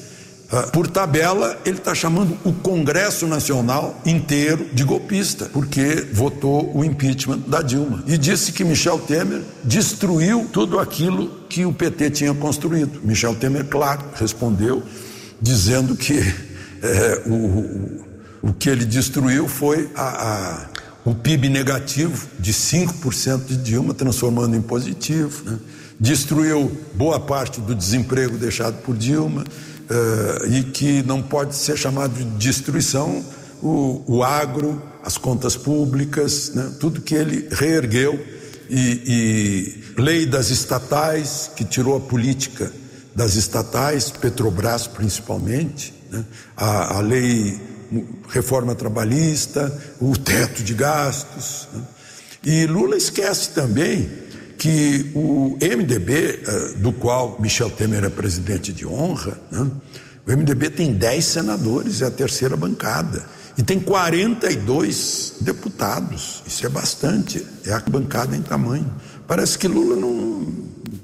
Uh, 0.51 0.71
por 0.71 0.87
tabela, 0.87 1.59
ele 1.65 1.79
está 1.79 1.95
chamando 1.95 2.37
o 2.45 2.53
Congresso 2.53 3.27
Nacional 3.27 3.99
inteiro 4.05 4.67
de 4.73 4.85
golpista, 4.85 5.47
porque 5.47 6.07
votou 6.12 6.77
o 6.77 6.85
impeachment 6.85 7.39
da 7.47 7.62
Dilma. 7.62 8.05
E 8.07 8.19
disse 8.19 8.53
que 8.53 8.62
Michel 8.62 8.99
Temer 8.99 9.41
destruiu 9.65 10.47
tudo 10.53 10.79
aquilo 10.79 11.29
que 11.49 11.65
o 11.65 11.73
PT 11.73 12.11
tinha 12.11 12.35
construído. 12.35 13.01
Michel 13.03 13.35
Temer, 13.35 13.65
claro, 13.65 14.03
respondeu, 14.15 14.83
dizendo 15.41 15.97
que 15.97 16.19
é, 16.83 17.23
o, 17.27 18.12
o 18.43 18.53
que 18.53 18.69
ele 18.69 18.85
destruiu 18.85 19.47
foi 19.47 19.89
a, 19.95 20.03
a, 20.03 20.67
o 21.05 21.15
PIB 21.15 21.49
negativo 21.49 22.27
de 22.39 22.53
5% 22.53 23.47
de 23.47 23.57
Dilma, 23.57 23.95
transformando 23.95 24.57
em 24.57 24.61
positivo. 24.61 25.49
Né? 25.49 25.59
Destruiu 25.99 26.77
boa 26.95 27.21
parte 27.21 27.61
do 27.61 27.75
desemprego 27.75 28.37
deixado 28.37 28.83
por 28.83 28.97
Dilma 28.97 29.43
uh, 29.45 30.47
e 30.53 30.65
que 30.65 31.05
não 31.05 31.23
pode 31.23 31.55
ser 31.55 31.79
chamado 31.79 32.13
de 32.15 32.25
destruição 32.25 33.25
o, 33.63 34.03
o 34.09 34.23
agro, 34.25 34.83
as 35.05 35.17
contas 35.17 35.57
públicas, 35.57 36.53
né? 36.53 36.73
tudo 36.81 37.01
que 37.01 37.15
ele 37.15 37.49
reergueu. 37.53 38.19
E, 38.69 39.85
e 39.97 40.01
lei 40.01 40.27
das 40.27 40.51
estatais, 40.51 41.51
que 41.55 41.65
tirou 41.65 41.97
a 41.97 42.01
política 42.01 42.73
das 43.15 43.35
estatais, 43.35 44.11
Petrobras 44.11 44.87
principalmente, 44.87 45.95
né? 46.11 46.25
a, 46.57 46.97
a 46.97 47.01
lei 47.01 47.72
reforma 48.29 48.75
trabalhista, 48.75 49.73
o 50.01 50.17
teto 50.17 50.63
de 50.63 50.75
gastos. 50.75 51.69
Né? 51.73 51.83
E 52.45 52.67
Lula 52.67 52.97
esquece 52.97 53.51
também 53.51 54.09
que 54.59 55.11
o 55.15 55.57
MDB, 55.61 56.43
eh, 56.47 56.75
do 56.77 56.93
qual 56.93 57.37
Michel 57.41 57.71
Temer 57.71 58.05
é 58.05 58.09
presidente 58.09 58.73
de 58.73 58.87
honra, 58.87 59.39
né? 59.51 59.71
o 60.27 60.31
MDB 60.31 60.71
tem 60.71 60.93
10 60.93 61.25
senadores, 61.25 62.01
é 62.03 62.07
a 62.07 62.11
terceira 62.11 62.57
bancada. 62.57 63.25
E 63.57 63.63
tem 63.63 63.79
42 63.79 65.35
deputados. 65.41 66.43
Isso 66.47 66.65
é 66.65 66.69
bastante. 66.69 67.45
É 67.67 67.73
a 67.73 67.81
bancada 67.81 68.37
em 68.37 68.41
tamanho. 68.41 68.91
Parece 69.27 69.59
que 69.59 69.69
Lula 69.69 69.95
não 69.95 70.47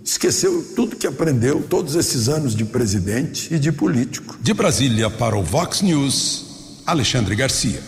esqueceu 0.02 0.64
tudo 0.74 0.96
que 0.96 1.06
aprendeu 1.06 1.62
todos 1.68 1.94
esses 1.94 2.28
anos 2.28 2.54
de 2.54 2.64
presidente 2.64 3.52
e 3.52 3.58
de 3.58 3.70
político. 3.70 4.36
De 4.40 4.54
Brasília 4.54 5.10
para 5.10 5.36
o 5.36 5.42
Vox 5.42 5.82
News. 5.82 6.47
Alexandre 6.88 7.36
Garcia. 7.36 7.82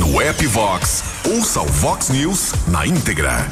No 0.00 0.20
app 0.20 0.44
Vox, 0.48 1.04
ouça 1.24 1.60
o 1.60 1.66
Vox 1.66 2.08
News 2.08 2.54
na 2.66 2.84
íntegra. 2.84 3.48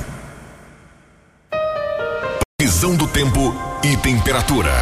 Visão 2.60 2.96
do 2.96 3.06
tempo 3.06 3.54
e 3.84 3.96
temperatura. 3.98 4.72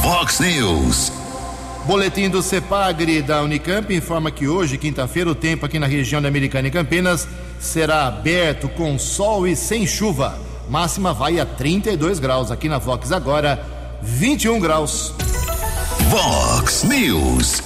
Vox 0.00 0.40
News. 0.40 1.12
Boletim 1.84 2.30
do 2.30 2.40
CEPAGRE 2.40 3.20
da 3.20 3.42
Unicamp 3.42 3.94
informa 3.94 4.30
que 4.30 4.48
hoje, 4.48 4.78
quinta-feira, 4.78 5.28
o 5.28 5.34
tempo 5.34 5.66
aqui 5.66 5.78
na 5.78 5.86
região 5.86 6.22
da 6.22 6.28
Americana 6.28 6.68
e 6.68 6.70
Campinas 6.70 7.28
será 7.60 8.06
aberto 8.06 8.66
com 8.66 8.98
sol 8.98 9.46
e 9.46 9.54
sem 9.54 9.86
chuva. 9.86 10.38
Máxima 10.70 11.12
vai 11.12 11.38
a 11.38 11.44
32 11.44 12.18
graus. 12.18 12.50
Aqui 12.50 12.66
na 12.66 12.78
Vox 12.78 13.12
agora, 13.12 13.62
21 14.00 14.58
graus. 14.58 15.12
Vox 16.08 16.82
News. 16.84 17.60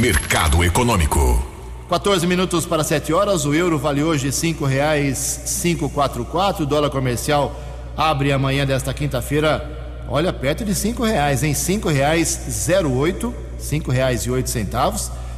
Mercado 0.00 0.64
Econômico. 0.64 1.40
14 1.88 2.26
minutos 2.26 2.66
para 2.66 2.82
7 2.82 3.12
horas. 3.12 3.44
O 3.44 3.54
euro 3.54 3.78
vale 3.78 4.02
hoje 4.02 4.32
cinco 4.32 4.64
reais 4.64 5.60
544. 5.62 6.64
O 6.64 6.66
dólar 6.66 6.90
comercial 6.90 7.54
abre 7.96 8.32
amanhã 8.32 8.66
desta 8.66 8.92
quinta-feira. 8.92 10.04
Olha, 10.08 10.32
perto 10.32 10.64
de 10.64 10.74
cinco 10.74 11.04
reais, 11.04 11.42
em 11.42 11.54
cinco 11.54 11.88
reais 11.88 12.68
08, 12.68 13.32
cinco 13.58 13.90
reais 13.90 14.22
e 14.22 14.30
oito. 14.30 14.50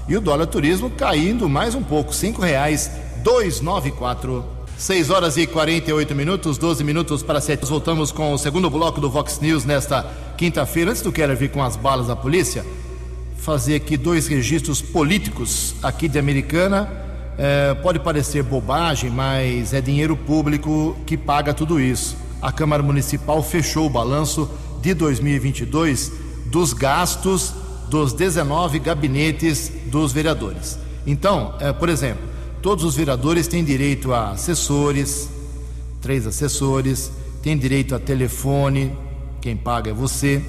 E 0.08 0.16
o 0.16 0.20
dólar 0.20 0.46
turismo 0.46 0.90
caindo 0.90 1.48
mais 1.48 1.74
um 1.74 1.82
pouco, 1.82 2.14
cinco 2.14 2.40
reais 2.40 2.90
294. 3.22 4.44
6 4.78 5.10
horas 5.10 5.36
e 5.38 5.46
48 5.46 6.14
minutos, 6.14 6.58
12 6.58 6.84
minutos 6.84 7.22
para 7.22 7.40
7. 7.40 7.60
Nós 7.60 7.70
voltamos 7.70 8.12
com 8.12 8.32
o 8.32 8.38
segundo 8.38 8.68
bloco 8.68 9.00
do 9.00 9.08
Vox 9.08 9.40
News 9.40 9.64
nesta 9.64 10.04
quinta-feira. 10.36 10.90
Antes 10.90 11.02
do 11.02 11.12
Keller 11.12 11.36
vir 11.36 11.50
com 11.50 11.62
as 11.62 11.76
balas 11.76 12.08
da 12.08 12.16
polícia, 12.16 12.62
fazer 13.38 13.76
aqui 13.76 13.96
dois 13.96 14.26
registros 14.26 14.80
políticos 14.80 15.74
aqui 15.82 16.08
de 16.08 16.18
Americana. 16.18 16.88
É, 17.38 17.74
pode 17.74 17.98
parecer 17.98 18.42
bobagem, 18.42 19.10
mas 19.10 19.74
é 19.74 19.80
dinheiro 19.80 20.16
público 20.16 20.96
que 21.06 21.16
paga 21.16 21.52
tudo 21.52 21.80
isso. 21.80 22.16
A 22.40 22.50
Câmara 22.50 22.82
Municipal 22.82 23.42
fechou 23.42 23.86
o 23.86 23.90
balanço 23.90 24.50
de 24.80 24.94
2022 24.94 26.12
dos 26.46 26.72
gastos 26.72 27.52
dos 27.88 28.12
19 28.12 28.78
gabinetes 28.78 29.70
dos 29.86 30.12
vereadores. 30.12 30.78
Então, 31.06 31.54
é, 31.60 31.72
por 31.72 31.88
exemplo, 31.88 32.36
Todos 32.66 32.82
os 32.82 32.96
vereadores 32.96 33.46
têm 33.46 33.62
direito 33.62 34.12
a 34.12 34.30
assessores, 34.30 35.30
três 36.00 36.26
assessores, 36.26 37.12
têm 37.40 37.56
direito 37.56 37.94
a 37.94 37.98
telefone, 38.00 38.92
quem 39.40 39.56
paga 39.56 39.90
é 39.90 39.94
você, 39.94 40.42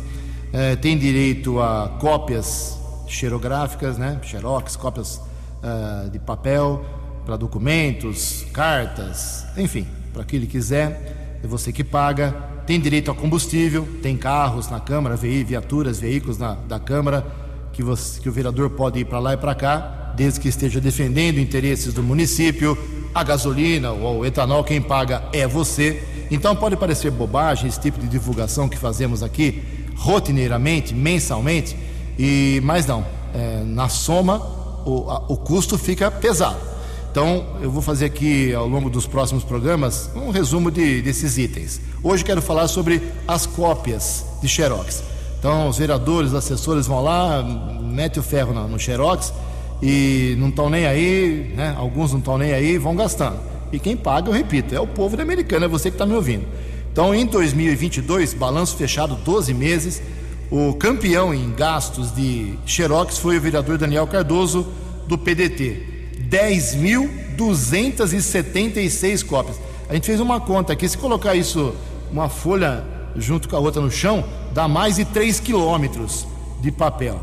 é, 0.51 0.75
tem 0.75 0.97
direito 0.97 1.61
a 1.61 1.95
cópias 1.99 2.76
xerográficas, 3.07 3.97
né? 3.97 4.19
Xerox, 4.21 4.75
cópias 4.75 5.21
uh, 5.63 6.09
de 6.09 6.19
papel 6.19 6.85
para 7.25 7.35
documentos, 7.35 8.45
cartas, 8.53 9.45
enfim, 9.57 9.85
para 10.13 10.23
que 10.23 10.35
ele 10.35 10.47
quiser, 10.47 11.39
é 11.43 11.47
você 11.47 11.71
que 11.71 11.83
paga. 11.83 12.31
Tem 12.65 12.79
direito 12.79 13.09
a 13.09 13.15
combustível, 13.15 13.87
tem 14.01 14.17
carros 14.17 14.69
na 14.69 14.79
Câmara, 14.79 15.15
viaturas, 15.15 15.99
veículos 15.99 16.37
na, 16.37 16.53
da 16.53 16.79
Câmara, 16.79 17.25
que, 17.71 17.81
você, 17.81 18.19
que 18.19 18.27
o 18.27 18.31
vereador 18.31 18.69
pode 18.69 18.99
ir 18.99 19.05
para 19.05 19.19
lá 19.19 19.33
e 19.33 19.37
para 19.37 19.55
cá 19.55 19.97
desde 20.17 20.39
que 20.39 20.49
esteja 20.49 20.81
defendendo 20.81 21.39
interesses 21.39 21.93
do 21.93 22.01
município. 22.01 22.77
A 23.13 23.23
gasolina 23.23 23.91
ou 23.91 24.19
o 24.19 24.25
etanol, 24.25 24.63
quem 24.63 24.81
paga 24.81 25.23
é 25.31 25.47
você. 25.47 26.03
Então 26.29 26.55
pode 26.55 26.75
parecer 26.75 27.11
bobagem 27.11 27.67
esse 27.67 27.79
tipo 27.79 27.99
de 27.99 28.07
divulgação 28.07 28.67
que 28.67 28.77
fazemos 28.77 29.23
aqui 29.23 29.63
rotineiramente, 29.95 30.93
mensalmente, 30.93 31.75
e 32.17 32.59
mas 32.63 32.85
não. 32.85 33.05
É, 33.33 33.63
na 33.65 33.89
soma, 33.89 34.37
o, 34.85 35.09
a, 35.09 35.23
o 35.27 35.37
custo 35.37 35.77
fica 35.77 36.09
pesado. 36.09 36.57
Então, 37.11 37.45
eu 37.61 37.71
vou 37.71 37.81
fazer 37.81 38.05
aqui 38.05 38.53
ao 38.53 38.67
longo 38.67 38.89
dos 38.89 39.07
próximos 39.07 39.43
programas 39.43 40.09
um 40.15 40.29
resumo 40.29 40.69
de, 40.69 41.01
desses 41.01 41.37
itens. 41.37 41.81
Hoje 42.03 42.23
quero 42.23 42.41
falar 42.41 42.67
sobre 42.67 43.01
as 43.27 43.45
cópias 43.45 44.23
de 44.41 44.47
Xerox. 44.47 45.03
Então, 45.39 45.67
os 45.67 45.77
vereadores, 45.77 46.29
os 46.29 46.35
assessores 46.35 46.85
vão 46.85 47.03
lá, 47.03 47.41
mete 47.81 48.19
o 48.19 48.23
ferro 48.23 48.53
no, 48.53 48.67
no 48.67 48.79
Xerox 48.79 49.33
e 49.81 50.35
não 50.37 50.49
estão 50.49 50.69
nem 50.69 50.85
aí, 50.85 51.53
né? 51.55 51.75
alguns 51.77 52.11
não 52.11 52.19
estão 52.19 52.37
nem 52.37 52.53
aí, 52.53 52.77
vão 52.77 52.95
gastando. 52.95 53.37
E 53.71 53.79
quem 53.79 53.97
paga, 53.97 54.29
eu 54.29 54.33
repito, 54.33 54.73
é 54.73 54.79
o 54.79 54.87
povo 54.87 55.17
da 55.17 55.23
americana, 55.23 55.65
é 55.65 55.67
você 55.67 55.89
que 55.89 55.95
está 55.95 56.05
me 56.05 56.13
ouvindo. 56.13 56.45
Então, 56.91 57.13
em 57.13 57.25
2022, 57.25 58.33
balanço 58.33 58.75
fechado 58.75 59.15
12 59.15 59.53
meses, 59.53 60.01
o 60.49 60.73
campeão 60.73 61.33
em 61.33 61.53
gastos 61.53 62.15
de 62.15 62.57
Xerox 62.65 63.17
foi 63.17 63.37
o 63.37 63.41
vereador 63.41 63.77
Daniel 63.77 64.07
Cardoso, 64.07 64.65
do 65.05 65.17
PDT. 65.17 65.97
10.276 66.29 69.25
cópias. 69.25 69.59
A 69.89 69.93
gente 69.93 70.05
fez 70.05 70.19
uma 70.19 70.41
conta 70.41 70.73
aqui, 70.73 70.87
se 70.87 70.97
colocar 70.97 71.35
isso, 71.35 71.73
uma 72.11 72.29
folha 72.29 72.83
junto 73.15 73.47
com 73.47 73.55
a 73.55 73.59
outra 73.59 73.81
no 73.81 73.89
chão, 73.89 74.23
dá 74.53 74.67
mais 74.67 74.97
de 74.97 75.05
3 75.05 75.39
quilômetros 75.39 76.27
de 76.61 76.71
papel. 76.71 77.19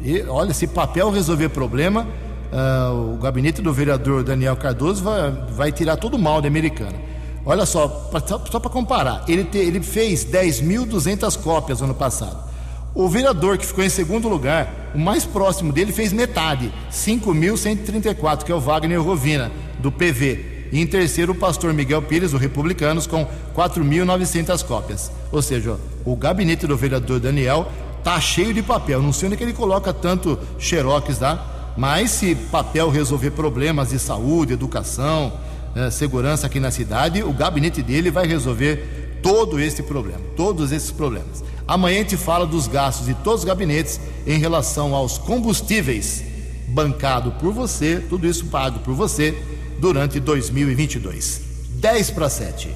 E, 0.00 0.22
olha, 0.22 0.52
se 0.52 0.66
papel 0.66 1.10
resolver 1.10 1.48
problema, 1.48 2.06
uh, 2.52 3.14
o 3.14 3.16
gabinete 3.16 3.62
do 3.62 3.72
vereador 3.72 4.22
Daniel 4.22 4.56
Cardoso 4.56 5.02
vai, 5.02 5.30
vai 5.50 5.72
tirar 5.72 5.96
todo 5.96 6.12
o 6.14 6.18
mal 6.18 6.42
da 6.42 6.48
americana. 6.48 7.14
Olha 7.46 7.66
só, 7.66 7.88
pra, 7.88 8.20
só 8.20 8.58
para 8.58 8.70
comparar, 8.70 9.22
ele, 9.28 9.44
te, 9.44 9.58
ele 9.58 9.82
fez 9.82 10.24
10.200 10.24 11.38
cópias 11.42 11.80
no 11.80 11.86
ano 11.86 11.94
passado. 11.94 12.53
O 12.94 13.08
vereador 13.08 13.58
que 13.58 13.66
ficou 13.66 13.82
em 13.82 13.88
segundo 13.88 14.28
lugar, 14.28 14.92
o 14.94 14.98
mais 14.98 15.24
próximo 15.24 15.72
dele, 15.72 15.92
fez 15.92 16.12
metade, 16.12 16.72
5.134, 16.92 18.44
que 18.44 18.52
é 18.52 18.54
o 18.54 18.60
Wagner 18.60 19.02
Rovina, 19.02 19.50
do 19.80 19.90
PV. 19.90 20.68
E 20.70 20.80
em 20.80 20.86
terceiro, 20.86 21.32
o 21.32 21.34
pastor 21.34 21.74
Miguel 21.74 22.02
Pires, 22.02 22.30
do 22.30 22.36
Republicanos, 22.36 23.08
com 23.08 23.26
4.900 23.52 24.64
cópias. 24.64 25.10
Ou 25.32 25.42
seja, 25.42 25.76
o 26.04 26.14
gabinete 26.14 26.68
do 26.68 26.76
vereador 26.76 27.18
Daniel 27.18 27.66
tá 28.04 28.20
cheio 28.20 28.54
de 28.54 28.62
papel. 28.62 29.02
Não 29.02 29.12
sei 29.12 29.26
onde 29.26 29.34
é 29.34 29.38
que 29.38 29.44
ele 29.44 29.52
coloca 29.52 29.92
tanto 29.92 30.38
xerox 30.56 31.18
lá, 31.18 31.74
mas 31.76 32.12
se 32.12 32.36
papel 32.36 32.90
resolver 32.90 33.32
problemas 33.32 33.90
de 33.90 33.98
saúde, 33.98 34.52
educação, 34.52 35.32
né, 35.74 35.90
segurança 35.90 36.46
aqui 36.46 36.60
na 36.60 36.70
cidade, 36.70 37.24
o 37.24 37.32
gabinete 37.32 37.82
dele 37.82 38.08
vai 38.08 38.26
resolver 38.26 39.18
todo 39.20 39.58
esse 39.58 39.82
problema, 39.82 40.20
todos 40.36 40.70
esses 40.70 40.92
problemas. 40.92 41.42
Amanhã 41.66 41.96
a 41.96 42.02
gente 42.02 42.16
fala 42.16 42.46
dos 42.46 42.66
gastos 42.66 43.06
de 43.06 43.14
todos 43.14 43.40
os 43.40 43.44
gabinetes 43.44 44.00
em 44.26 44.38
relação 44.38 44.94
aos 44.94 45.18
combustíveis 45.18 46.34
bancado 46.74 47.30
por 47.32 47.52
você, 47.52 48.04
tudo 48.08 48.26
isso 48.26 48.46
pago 48.46 48.80
por 48.80 48.94
você 48.94 49.36
durante 49.78 50.18
2022. 50.18 51.40
10 51.80 52.10
para 52.10 52.28
7. 52.28 52.68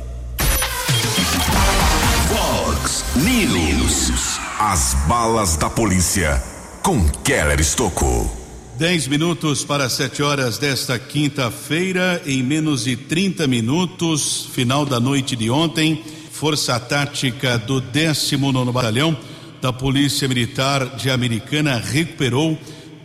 Fox 2.29 3.05
News. 3.17 4.39
As 4.59 4.95
balas 5.09 5.57
da 5.57 5.69
polícia 5.69 6.43
com 6.83 7.09
Keller 7.25 7.61
Estocou. 7.61 8.39
Dez 8.77 9.09
minutos 9.09 9.65
para 9.65 9.89
sete 9.89 10.23
horas 10.23 10.57
desta 10.57 10.97
quinta-feira, 11.01 12.23
em 12.25 12.45
menos 12.45 12.85
de 12.85 12.97
30 12.97 13.49
minutos, 13.49 14.49
final 14.53 14.87
da 14.87 15.01
noite 15.01 15.35
de 15.35 15.51
ontem, 15.51 16.05
Força 16.39 16.79
Tática 16.79 17.59
do 17.59 17.81
19 17.81 18.71
Batalhão 18.71 19.19
da 19.61 19.73
Polícia 19.73 20.29
Militar 20.29 20.95
de 20.95 21.11
Americana 21.11 21.77
recuperou 21.79 22.57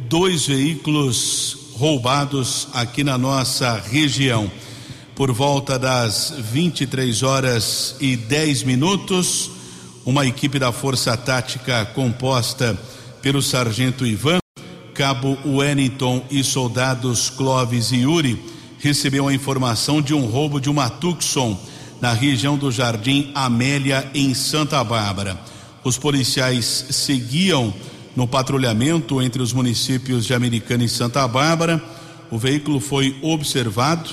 dois 0.07 0.45
veículos 0.45 1.71
roubados 1.73 2.67
aqui 2.73 3.03
na 3.03 3.17
nossa 3.17 3.81
região. 3.89 4.51
Por 5.15 5.31
volta 5.31 5.79
das 5.79 6.31
23 6.51 7.23
horas 7.23 7.95
e 7.99 8.15
10 8.15 8.61
minutos, 8.61 9.49
uma 10.05 10.27
equipe 10.27 10.59
da 10.59 10.71
Força 10.71 11.17
Tática 11.17 11.85
composta 11.85 12.79
pelo 13.19 13.41
Sargento 13.41 14.05
Ivan, 14.05 14.37
Cabo 14.93 15.39
Wellington 15.43 16.23
e 16.29 16.43
soldados 16.43 17.31
Clóvis 17.31 17.91
e 17.91 18.01
Yuri 18.01 18.39
recebeu 18.77 19.27
a 19.27 19.33
informação 19.33 20.03
de 20.03 20.13
um 20.13 20.27
roubo 20.27 20.61
de 20.61 20.69
uma 20.69 20.87
Tucson 20.87 21.59
na 22.03 22.11
região 22.11 22.57
do 22.57 22.69
Jardim 22.69 23.31
Amélia, 23.33 24.11
em 24.13 24.33
Santa 24.33 24.83
Bárbara. 24.83 25.39
Os 25.85 25.97
policiais 25.97 26.87
seguiam 26.89 27.73
no 28.13 28.27
patrulhamento 28.27 29.21
entre 29.21 29.41
os 29.41 29.53
municípios 29.53 30.25
de 30.25 30.33
Americana 30.33 30.83
e 30.83 30.89
Santa 30.89 31.25
Bárbara. 31.25 31.81
O 32.29 32.37
veículo 32.37 32.81
foi 32.81 33.15
observado, 33.21 34.09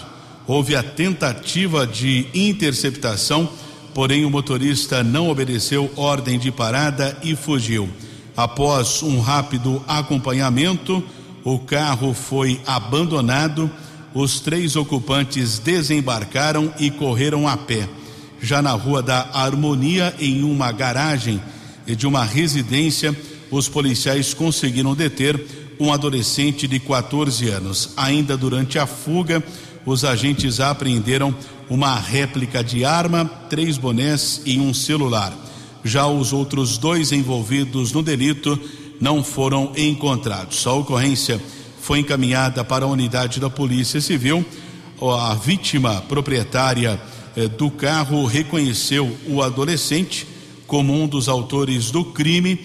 houve 0.47 0.77
a 0.77 0.85
tentativa 0.85 1.85
de 1.85 2.29
interceptação 2.33 3.49
porém 3.93 4.25
o 4.25 4.31
motorista 4.31 5.03
não 5.03 5.29
obedeceu 5.29 5.91
ordem 5.97 6.39
de 6.39 6.53
parada 6.53 7.19
e 7.25 7.35
fugiu. 7.35 7.89
Após 8.37 9.03
um 9.03 9.19
rápido 9.19 9.83
acompanhamento, 9.89 11.03
o 11.43 11.59
carro 11.59 12.15
foi 12.15 12.61
abandonado. 12.65 13.69
Os 14.15 14.41
três 14.41 14.75
ocupantes 14.75 15.59
desembarcaram 15.59 16.73
e 16.79 16.91
correram 16.91 17.47
a 17.47 17.57
pé. 17.57 17.89
Já 18.43 18.61
na 18.61 18.73
Rua 18.73 19.03
da 19.03 19.29
Harmonia, 19.33 20.15
em 20.19 20.43
uma 20.43 20.73
garagem 20.73 21.41
de 21.87 22.07
uma 22.07 22.25
residência, 22.25 23.17
os 23.51 23.69
policiais 23.69 24.35
conseguiram 24.35 24.95
deter 24.95 25.41
um 25.79 25.93
adolescente 25.93 26.67
de 26.67 26.79
14 26.81 27.49
anos. 27.49 27.91
Ainda 27.97 28.37
durante 28.37 28.79
a 28.79 28.87
fuga, 28.87 29.43
os 29.87 30.05
agentes 30.05 30.61
apreenderam 30.61 31.35
uma 31.69 31.99
réplica 31.99 32.65
de 32.65 32.85
arma, 32.85 33.25
três 33.49 33.79
bonés 33.79 34.43
e 34.45 34.59
um 34.59 34.75
celular. 34.75 35.33
Já 35.85 36.07
os 36.07 36.33
outros 36.33 36.77
dois 36.77 37.13
envolvidos 37.13 37.93
no 37.93 38.03
delito 38.03 38.59
não 39.01 39.23
foram 39.25 39.73
encontrados. 39.77 40.67
A 40.67 40.73
ocorrência 40.73 41.41
foi 41.91 41.99
encaminhada 41.99 42.63
para 42.63 42.85
a 42.85 42.89
unidade 42.89 43.41
da 43.41 43.51
Polícia 43.51 44.01
Civil. 44.01 44.47
A 45.03 45.35
vítima 45.35 46.01
proprietária 46.03 47.03
eh, 47.35 47.49
do 47.49 47.69
carro 47.69 48.25
reconheceu 48.27 49.13
o 49.27 49.43
adolescente 49.43 50.25
como 50.69 50.95
um 50.95 51.09
dos 51.09 51.29
autores 51.29 51.91
do 51.91 52.05
crime. 52.05 52.61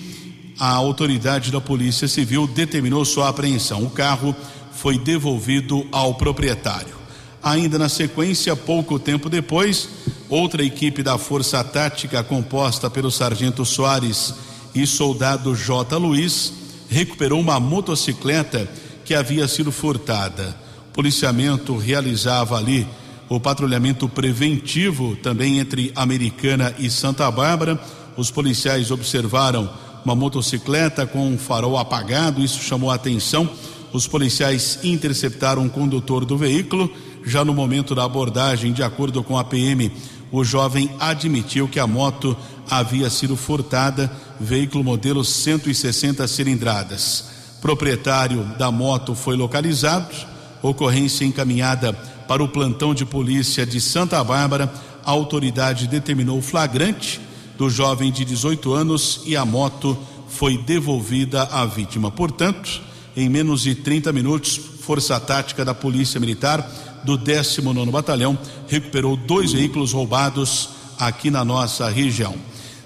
A 0.60 0.70
autoridade 0.70 1.52
da 1.52 1.60
Polícia 1.60 2.08
Civil 2.08 2.46
determinou 2.46 3.04
sua 3.04 3.28
apreensão. 3.28 3.84
O 3.84 3.90
carro 3.90 4.36
foi 4.72 5.00
devolvido 5.00 5.88
ao 5.92 6.14
proprietário. 6.14 6.94
Ainda 7.42 7.80
na 7.80 7.90
sequência, 7.90 8.56
pouco 8.56 9.00
tempo 9.00 9.28
depois, 9.28 9.90
outra 10.30 10.64
equipe 10.64 11.02
da 11.02 11.18
Força 11.18 11.64
Tática, 11.64 12.24
composta 12.24 12.92
pelo 12.92 13.10
Sargento 13.10 13.66
Soares 13.66 14.36
e 14.76 14.86
soldado 14.86 15.56
J. 15.56 15.98
Luiz, 15.98 16.54
recuperou 16.88 17.40
uma 17.40 17.60
motocicleta 17.60 18.70
que 19.06 19.14
havia 19.14 19.48
sido 19.48 19.72
furtada. 19.72 20.56
O 20.90 20.94
policiamento 20.94 21.78
realizava 21.78 22.58
ali 22.58 22.88
o 23.30 23.40
patrulhamento 23.40 24.10
preventivo 24.10 25.16
também 25.16 25.60
entre 25.60 25.92
Americana 25.96 26.74
e 26.78 26.90
Santa 26.90 27.30
Bárbara. 27.30 27.80
Os 28.18 28.32
policiais 28.32 28.92
observaram 28.92 29.70
uma 30.04 30.16
motocicleta 30.16 31.06
com 31.06 31.28
um 31.28 31.38
farol 31.38 31.78
apagado, 31.78 32.44
isso 32.44 32.62
chamou 32.62 32.92
a 32.92 32.96
atenção. 32.96 33.50
Os 33.94 34.08
policiais 34.08 34.80
interceptaram 34.84 35.66
o 35.66 35.70
condutor 35.70 36.26
do 36.26 36.38
veículo. 36.38 36.92
Já 37.26 37.46
no 37.46 37.54
momento 37.54 37.96
da 37.96 38.04
abordagem, 38.04 38.74
de 38.74 38.84
acordo 38.84 39.24
com 39.24 39.38
a 39.38 39.44
PM, 39.44 39.92
o 40.32 40.44
jovem 40.44 40.90
admitiu 41.00 41.68
que 41.68 41.80
a 41.80 41.88
moto 41.88 42.36
havia 42.70 43.10
sido 43.10 43.36
furtada, 43.36 44.12
veículo 44.40 44.84
modelo 44.84 45.24
160 45.24 46.28
cilindradas. 46.28 47.35
Proprietário 47.62 48.44
da 48.58 48.72
moto 48.72 49.16
foi 49.16 49.36
localizado, 49.36 50.14
ocorrência 50.62 51.26
encaminhada 51.26 51.94
para 52.28 52.44
o 52.44 52.48
plantão 52.48 52.94
de 52.94 53.06
polícia 53.06 53.66
de 53.66 53.80
Santa 53.82 54.24
Bárbara. 54.24 54.72
A 55.04 55.12
autoridade 55.12 55.88
determinou 55.88 56.40
o 56.40 56.42
flagrante 56.42 57.20
do 57.58 57.70
jovem 57.70 58.12
de 58.12 58.26
18 58.26 58.74
anos 58.74 59.22
e 59.26 59.36
a 59.36 59.46
moto 59.46 59.98
foi 60.28 60.58
devolvida 60.58 61.44
à 61.44 61.66
vítima. 61.66 62.12
Portanto, 62.12 62.82
em 63.16 63.30
menos 63.30 63.62
de 63.62 63.76
30 63.76 64.12
minutos, 64.12 64.58
Força 64.58 65.20
Tática 65.20 65.64
da 65.64 65.74
Polícia 65.74 66.20
Militar 66.20 66.70
do 67.04 67.18
19 67.18 67.92
Batalhão 67.92 68.38
recuperou 68.68 69.16
dois 69.16 69.54
veículos 69.54 69.94
roubados 69.94 70.70
aqui 71.00 71.32
na 71.32 71.46
nossa 71.46 71.90
região. 71.90 72.36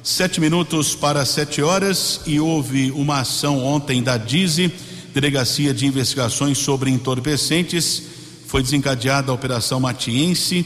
Sete 0.02 0.40
minutos 0.40 0.96
para 0.96 1.26
sete 1.26 1.62
horas 1.62 2.22
e 2.26 2.40
houve 2.40 2.90
uma 2.92 3.20
ação 3.20 3.62
ontem 3.66 4.02
da 4.02 4.16
DIZI, 4.16 4.72
Delegacia 5.14 5.74
de 5.74 5.86
Investigações 5.86 6.58
sobre 6.58 6.90
Entorpecentes. 6.90 8.04
Foi 8.48 8.64
desencadeada 8.64 9.30
a 9.30 9.36
Operação 9.36 9.78
Matiense. 9.78 10.66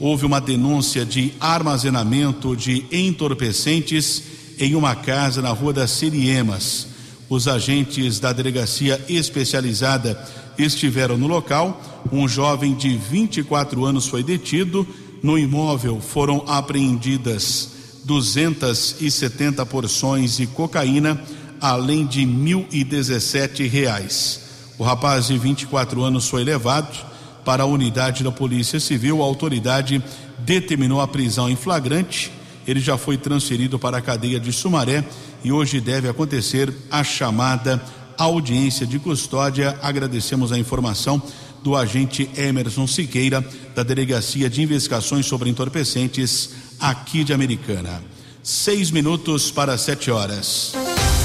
Houve 0.00 0.26
uma 0.26 0.40
denúncia 0.40 1.06
de 1.06 1.32
armazenamento 1.38 2.56
de 2.56 2.84
entorpecentes 2.90 4.24
em 4.58 4.74
uma 4.74 4.96
casa 4.96 5.40
na 5.40 5.50
Rua 5.50 5.72
das 5.72 5.92
Siriemas. 5.92 6.88
Os 7.28 7.46
agentes 7.46 8.18
da 8.18 8.32
delegacia 8.32 9.00
especializada 9.08 10.20
estiveram 10.58 11.16
no 11.16 11.28
local. 11.28 11.80
Um 12.10 12.26
jovem 12.26 12.74
de 12.74 12.96
24 12.96 13.84
anos 13.84 14.08
foi 14.08 14.24
detido. 14.24 14.84
No 15.22 15.38
imóvel 15.38 16.00
foram 16.00 16.42
apreendidas 16.48 17.81
270 18.04 19.64
porções 19.66 20.36
de 20.36 20.46
cocaína, 20.46 21.20
além 21.60 22.06
de 22.06 22.24
R$ 22.24 23.68
reais. 23.68 24.40
O 24.78 24.84
rapaz 24.84 25.28
de 25.28 25.38
24 25.38 26.02
anos 26.02 26.28
foi 26.28 26.42
levado 26.42 26.96
para 27.44 27.62
a 27.62 27.66
unidade 27.66 28.24
da 28.24 28.32
Polícia 28.32 28.80
Civil. 28.80 29.22
A 29.22 29.24
autoridade 29.24 30.02
determinou 30.38 31.00
a 31.00 31.08
prisão 31.08 31.48
em 31.48 31.56
flagrante. 31.56 32.32
Ele 32.66 32.80
já 32.80 32.96
foi 32.96 33.16
transferido 33.16 33.78
para 33.78 33.98
a 33.98 34.02
cadeia 34.02 34.38
de 34.38 34.52
Sumaré 34.52 35.04
e 35.44 35.52
hoje 35.52 35.80
deve 35.80 36.08
acontecer 36.08 36.72
a 36.90 37.02
chamada 37.02 37.82
audiência 38.16 38.86
de 38.86 38.98
custódia. 38.98 39.78
Agradecemos 39.82 40.52
a 40.52 40.58
informação 40.58 41.20
do 41.62 41.76
agente 41.76 42.28
Emerson 42.36 42.86
Siqueira, 42.86 43.44
da 43.74 43.82
Delegacia 43.82 44.50
de 44.50 44.62
Investigações 44.62 45.26
sobre 45.26 45.48
Entorpecentes, 45.48 46.50
aqui 46.78 47.24
de 47.24 47.32
Americana. 47.32 48.02
Seis 48.42 48.90
minutos 48.90 49.50
para 49.50 49.78
sete 49.78 50.10
horas. 50.10 50.74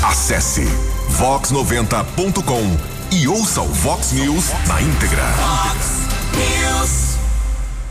Acesse 0.04 0.66
vox90.com 1.20 3.16
e 3.16 3.28
ouça 3.28 3.62
o 3.62 3.68
Vox 3.68 4.12
News 4.12 4.46
na 4.68 4.82
íntegra. 4.82 5.24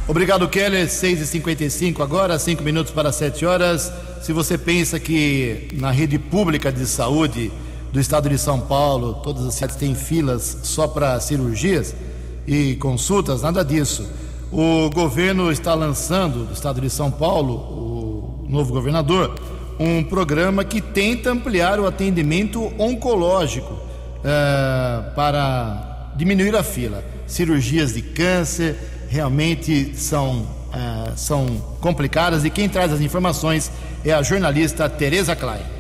Obrigado, 0.09 0.49
Keller. 0.49 0.89
6 0.89 1.21
e 1.21 1.27
55 1.27 2.01
agora, 2.01 2.39
cinco 2.39 2.63
minutos 2.63 2.93
para 2.93 3.11
sete 3.11 3.45
horas. 3.45 3.93
Se 4.23 4.33
você 4.33 4.57
pensa 4.57 5.01
que 5.01 5.69
na 5.73 5.91
rede 5.91 6.17
pública 6.17 6.71
de 6.71 6.87
saúde 6.87 7.51
do 7.93 7.99
estado 7.99 8.29
de 8.29 8.39
São 8.39 8.61
Paulo, 8.61 9.15
todas 9.15 9.45
as 9.45 9.55
cidades 9.55 9.75
têm 9.75 9.97
filas 9.97 10.59
só 10.63 10.87
para 10.87 11.19
cirurgias 11.19 11.93
e 12.47 12.77
consultas, 12.77 13.43
nada 13.43 13.65
disso. 13.65 14.09
O 14.53 14.89
governo 14.91 15.51
está 15.51 15.75
lançando, 15.75 16.45
do 16.45 16.53
estado 16.53 16.81
de 16.81 16.89
São 16.89 17.11
Paulo, 17.11 17.55
o 17.55 18.47
novo 18.49 18.73
governador, 18.73 19.35
um 19.79 20.03
programa 20.03 20.65
que 20.65 20.81
tenta 20.81 21.31
ampliar 21.31 21.79
o 21.81 21.87
atendimento 21.87 22.73
oncológico 22.79 23.73
uh, 23.73 25.15
para 25.15 26.13
diminuir 26.17 26.55
a 26.55 26.63
fila. 26.63 27.05
Cirurgias 27.27 27.93
de 27.93 28.03
câncer 28.03 28.77
realmente 29.09 29.93
são, 29.97 30.41
uh, 30.41 31.13
são 31.17 31.47
complicadas 31.81 32.45
e 32.45 32.51
quem 32.51 32.69
traz 32.69 32.93
as 32.93 33.01
informações 33.01 33.71
é 34.05 34.13
a 34.13 34.23
jornalista 34.23 34.89
Tereza 34.89 35.35
Klein. 35.35 35.76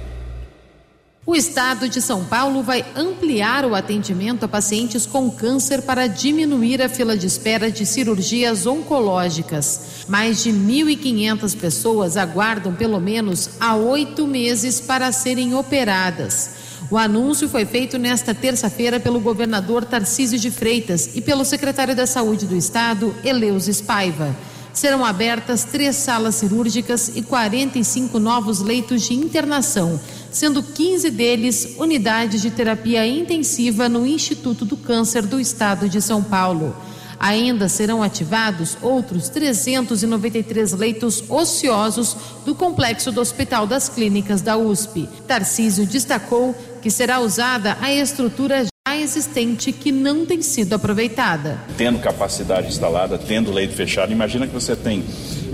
O 1.28 1.34
estado 1.34 1.88
de 1.88 2.00
São 2.00 2.24
Paulo 2.24 2.62
vai 2.62 2.86
ampliar 2.94 3.64
o 3.64 3.74
atendimento 3.74 4.44
a 4.44 4.48
pacientes 4.48 5.04
com 5.04 5.28
câncer 5.28 5.82
para 5.82 6.06
diminuir 6.06 6.80
a 6.80 6.88
fila 6.88 7.16
de 7.16 7.26
espera 7.26 7.68
de 7.68 7.84
cirurgias 7.84 8.64
oncológicas. 8.64 10.06
Mais 10.06 10.40
de 10.44 10.52
1.500 10.52 11.56
pessoas 11.58 12.16
aguardam 12.16 12.72
pelo 12.72 13.00
menos 13.00 13.50
há 13.58 13.74
oito 13.74 14.24
meses 14.24 14.80
para 14.80 15.10
serem 15.10 15.52
operadas. 15.52 16.50
O 16.92 16.96
anúncio 16.96 17.48
foi 17.48 17.66
feito 17.66 17.98
nesta 17.98 18.32
terça-feira 18.32 19.00
pelo 19.00 19.18
governador 19.18 19.84
Tarcísio 19.84 20.38
de 20.38 20.52
Freitas 20.52 21.10
e 21.16 21.20
pelo 21.20 21.44
secretário 21.44 21.96
da 21.96 22.06
Saúde 22.06 22.46
do 22.46 22.54
Estado, 22.54 23.12
Eleus 23.24 23.64
Spaiva 23.64 24.32
serão 24.76 25.06
abertas 25.06 25.64
três 25.64 25.96
salas 25.96 26.34
cirúrgicas 26.34 27.10
e 27.14 27.22
45 27.22 28.18
novos 28.18 28.60
leitos 28.60 29.02
de 29.02 29.14
internação, 29.14 29.98
sendo 30.30 30.62
15 30.62 31.10
deles 31.10 31.76
unidades 31.78 32.42
de 32.42 32.50
terapia 32.50 33.06
intensiva 33.06 33.88
no 33.88 34.06
Instituto 34.06 34.66
do 34.66 34.76
Câncer 34.76 35.22
do 35.22 35.40
Estado 35.40 35.88
de 35.88 36.02
São 36.02 36.22
Paulo. 36.22 36.76
Ainda 37.18 37.70
serão 37.70 38.02
ativados 38.02 38.76
outros 38.82 39.30
393 39.30 40.74
leitos 40.74 41.24
ociosos 41.30 42.14
do 42.44 42.54
complexo 42.54 43.10
do 43.10 43.22
Hospital 43.22 43.66
das 43.66 43.88
Clínicas 43.88 44.42
da 44.42 44.58
USP. 44.58 45.08
Tarcísio 45.26 45.86
destacou 45.86 46.54
que 46.82 46.90
será 46.90 47.18
usada 47.20 47.78
a 47.80 47.90
estrutura 47.90 48.66
existente 49.00 49.72
que 49.72 49.92
não 49.92 50.26
tem 50.26 50.42
sido 50.42 50.74
aproveitada. 50.74 51.60
Tendo 51.76 51.98
capacidade 51.98 52.68
instalada, 52.68 53.18
tendo 53.18 53.52
leito 53.52 53.74
fechado, 53.74 54.12
imagina 54.12 54.46
que 54.46 54.52
você 54.52 54.74
tem 54.76 55.04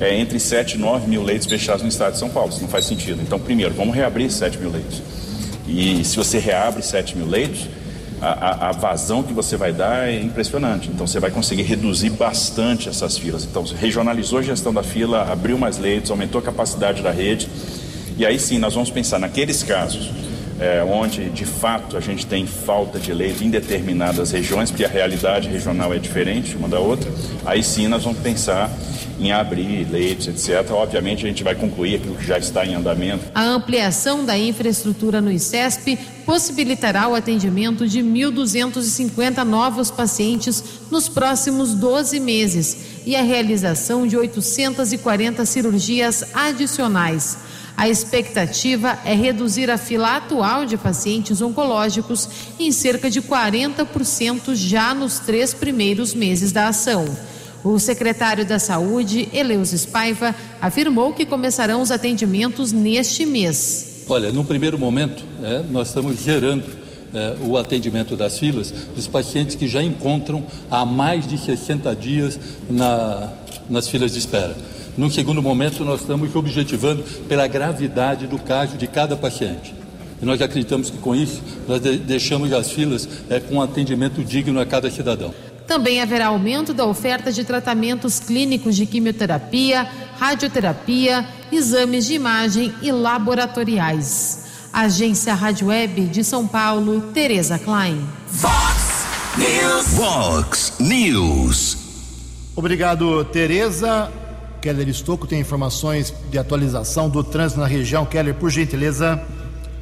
é, 0.00 0.18
entre 0.18 0.38
7 0.38 0.74
e 0.74 0.78
9 0.78 1.08
mil 1.08 1.22
leitos 1.22 1.46
fechados 1.46 1.82
no 1.82 1.88
estado 1.88 2.12
de 2.12 2.18
São 2.18 2.28
Paulo. 2.28 2.50
Isso 2.50 2.60
não 2.60 2.68
faz 2.68 2.84
sentido. 2.84 3.20
Então, 3.22 3.38
primeiro, 3.38 3.74
vamos 3.74 3.94
reabrir 3.94 4.30
7 4.30 4.58
mil 4.58 4.70
leitos. 4.70 5.02
E 5.66 6.04
se 6.04 6.16
você 6.16 6.38
reabre 6.38 6.82
7 6.82 7.16
mil 7.16 7.26
leitos, 7.26 7.68
a, 8.20 8.26
a, 8.26 8.68
a, 8.68 8.72
vazão 8.72 9.22
que 9.22 9.32
você 9.32 9.56
vai 9.56 9.72
dar 9.72 10.08
é 10.08 10.20
impressionante. 10.20 10.88
Então, 10.92 11.06
você 11.06 11.18
vai 11.18 11.30
conseguir 11.30 11.62
reduzir 11.62 12.10
bastante 12.10 12.88
essas 12.88 13.18
filas. 13.18 13.44
Então, 13.44 13.64
regionalizou 13.64 14.38
a 14.38 14.42
gestão 14.42 14.72
da 14.72 14.82
fila, 14.82 15.30
abriu 15.30 15.58
mais 15.58 15.78
leitos, 15.78 16.10
aumentou 16.10 16.40
a 16.40 16.42
capacidade 16.42 17.02
da 17.02 17.10
rede. 17.10 17.48
E 18.16 18.26
aí 18.26 18.38
sim, 18.38 18.58
nós 18.58 18.74
vamos 18.74 18.90
pensar 18.90 19.18
naqueles 19.18 19.62
casos 19.62 20.10
é, 20.62 20.84
onde 20.84 21.28
de 21.30 21.44
fato 21.44 21.96
a 21.96 22.00
gente 22.00 22.24
tem 22.24 22.46
falta 22.46 23.00
de 23.00 23.12
leito 23.12 23.42
em 23.42 23.50
determinadas 23.50 24.30
regiões, 24.30 24.70
porque 24.70 24.84
a 24.84 24.88
realidade 24.88 25.48
regional 25.48 25.92
é 25.92 25.98
diferente 25.98 26.56
uma 26.56 26.68
da 26.68 26.78
outra, 26.78 27.10
aí 27.44 27.64
sim 27.64 27.88
nós 27.88 28.04
vamos 28.04 28.20
pensar 28.20 28.70
em 29.18 29.32
abrir 29.32 29.88
leitos, 29.90 30.28
etc. 30.28 30.70
Obviamente 30.70 31.24
a 31.24 31.28
gente 31.28 31.42
vai 31.42 31.54
concluir 31.54 31.96
aquilo 31.96 32.14
que 32.14 32.26
já 32.26 32.38
está 32.38 32.64
em 32.64 32.74
andamento. 32.74 33.24
A 33.34 33.42
ampliação 33.42 34.24
da 34.24 34.38
infraestrutura 34.38 35.20
no 35.20 35.30
ICESP 35.30 35.98
possibilitará 36.24 37.08
o 37.08 37.14
atendimento 37.14 37.86
de 37.88 38.00
1.250 38.00 39.42
novos 39.44 39.90
pacientes 39.90 40.62
nos 40.90 41.08
próximos 41.08 41.74
12 41.74 42.20
meses 42.20 42.76
e 43.04 43.16
a 43.16 43.22
realização 43.22 44.06
de 44.06 44.16
840 44.16 45.44
cirurgias 45.44 46.24
adicionais. 46.34 47.36
A 47.76 47.88
expectativa 47.88 48.98
é 49.04 49.14
reduzir 49.14 49.70
a 49.70 49.78
fila 49.78 50.16
atual 50.16 50.64
de 50.66 50.76
pacientes 50.76 51.40
oncológicos 51.40 52.28
em 52.58 52.70
cerca 52.70 53.10
de 53.10 53.20
40% 53.20 54.54
já 54.54 54.94
nos 54.94 55.18
três 55.18 55.52
primeiros 55.54 56.14
meses 56.14 56.52
da 56.52 56.68
ação. 56.68 57.04
O 57.64 57.78
secretário 57.78 58.44
da 58.44 58.58
Saúde, 58.58 59.28
Eleus 59.32 59.70
Spaiva, 59.70 60.34
afirmou 60.60 61.12
que 61.12 61.24
começarão 61.24 61.80
os 61.80 61.90
atendimentos 61.90 62.72
neste 62.72 63.24
mês. 63.24 64.04
Olha, 64.08 64.32
no 64.32 64.44
primeiro 64.44 64.78
momento, 64.78 65.24
é, 65.42 65.62
nós 65.70 65.88
estamos 65.88 66.20
gerando 66.20 66.64
é, 67.14 67.36
o 67.46 67.56
atendimento 67.56 68.16
das 68.16 68.38
filas 68.38 68.72
dos 68.94 69.06
pacientes 69.06 69.54
que 69.54 69.68
já 69.68 69.82
encontram 69.82 70.44
há 70.70 70.84
mais 70.84 71.26
de 71.26 71.38
60 71.38 71.94
dias 71.94 72.38
na, 72.68 73.32
nas 73.70 73.88
filas 73.88 74.12
de 74.12 74.18
espera. 74.18 74.56
No 74.96 75.10
segundo 75.10 75.42
momento, 75.42 75.84
nós 75.84 76.00
estamos 76.00 76.34
objetivando 76.36 77.02
pela 77.28 77.46
gravidade 77.46 78.26
do 78.26 78.38
caso 78.38 78.76
de 78.76 78.86
cada 78.86 79.16
paciente. 79.16 79.74
E 80.20 80.24
nós 80.24 80.40
acreditamos 80.40 80.90
que 80.90 80.98
com 80.98 81.14
isso 81.14 81.42
nós 81.66 81.80
deixamos 81.80 82.52
as 82.52 82.70
filas 82.70 83.08
é, 83.28 83.40
com 83.40 83.56
um 83.56 83.62
atendimento 83.62 84.22
digno 84.22 84.60
a 84.60 84.66
cada 84.66 84.90
cidadão. 84.90 85.34
Também 85.66 86.00
haverá 86.00 86.26
aumento 86.26 86.74
da 86.74 86.84
oferta 86.84 87.32
de 87.32 87.42
tratamentos 87.44 88.20
clínicos 88.20 88.76
de 88.76 88.84
quimioterapia, 88.84 89.88
radioterapia, 90.18 91.26
exames 91.50 92.06
de 92.06 92.14
imagem 92.14 92.72
e 92.82 92.92
laboratoriais. 92.92 94.44
Agência 94.72 95.34
Rádio 95.34 95.68
Web 95.68 96.02
de 96.06 96.22
São 96.22 96.46
Paulo, 96.46 97.00
Tereza 97.12 97.58
Klein. 97.58 98.06
Fox 98.26 99.06
News. 99.36 99.86
Fox 99.96 100.72
News. 100.78 101.78
Obrigado, 102.54 103.24
Tereza. 103.26 104.10
Keller 104.62 104.88
Estocco 104.88 105.26
tem 105.26 105.40
informações 105.40 106.14
de 106.30 106.38
atualização 106.38 107.10
do 107.10 107.24
trânsito 107.24 107.60
na 107.60 107.66
região. 107.66 108.06
Keller, 108.06 108.32
por 108.32 108.48
gentileza. 108.48 109.20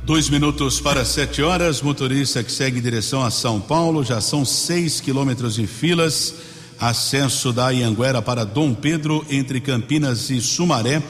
Dois 0.04 0.30
minutos 0.30 0.80
para 0.80 1.04
sete 1.04 1.42
horas. 1.42 1.82
Motorista 1.82 2.42
que 2.42 2.50
segue 2.50 2.78
em 2.78 2.82
direção 2.82 3.22
a 3.22 3.30
São 3.30 3.60
Paulo. 3.60 4.02
Já 4.02 4.22
são 4.22 4.42
seis 4.42 4.98
quilômetros 4.98 5.56
de 5.56 5.66
filas. 5.66 6.34
Acesso 6.80 7.52
da 7.52 7.68
Ianguera 7.68 8.22
para 8.22 8.42
Dom 8.42 8.72
Pedro, 8.72 9.22
entre 9.28 9.60
Campinas 9.60 10.30
e 10.30 10.40
Sumaré. 10.40 11.02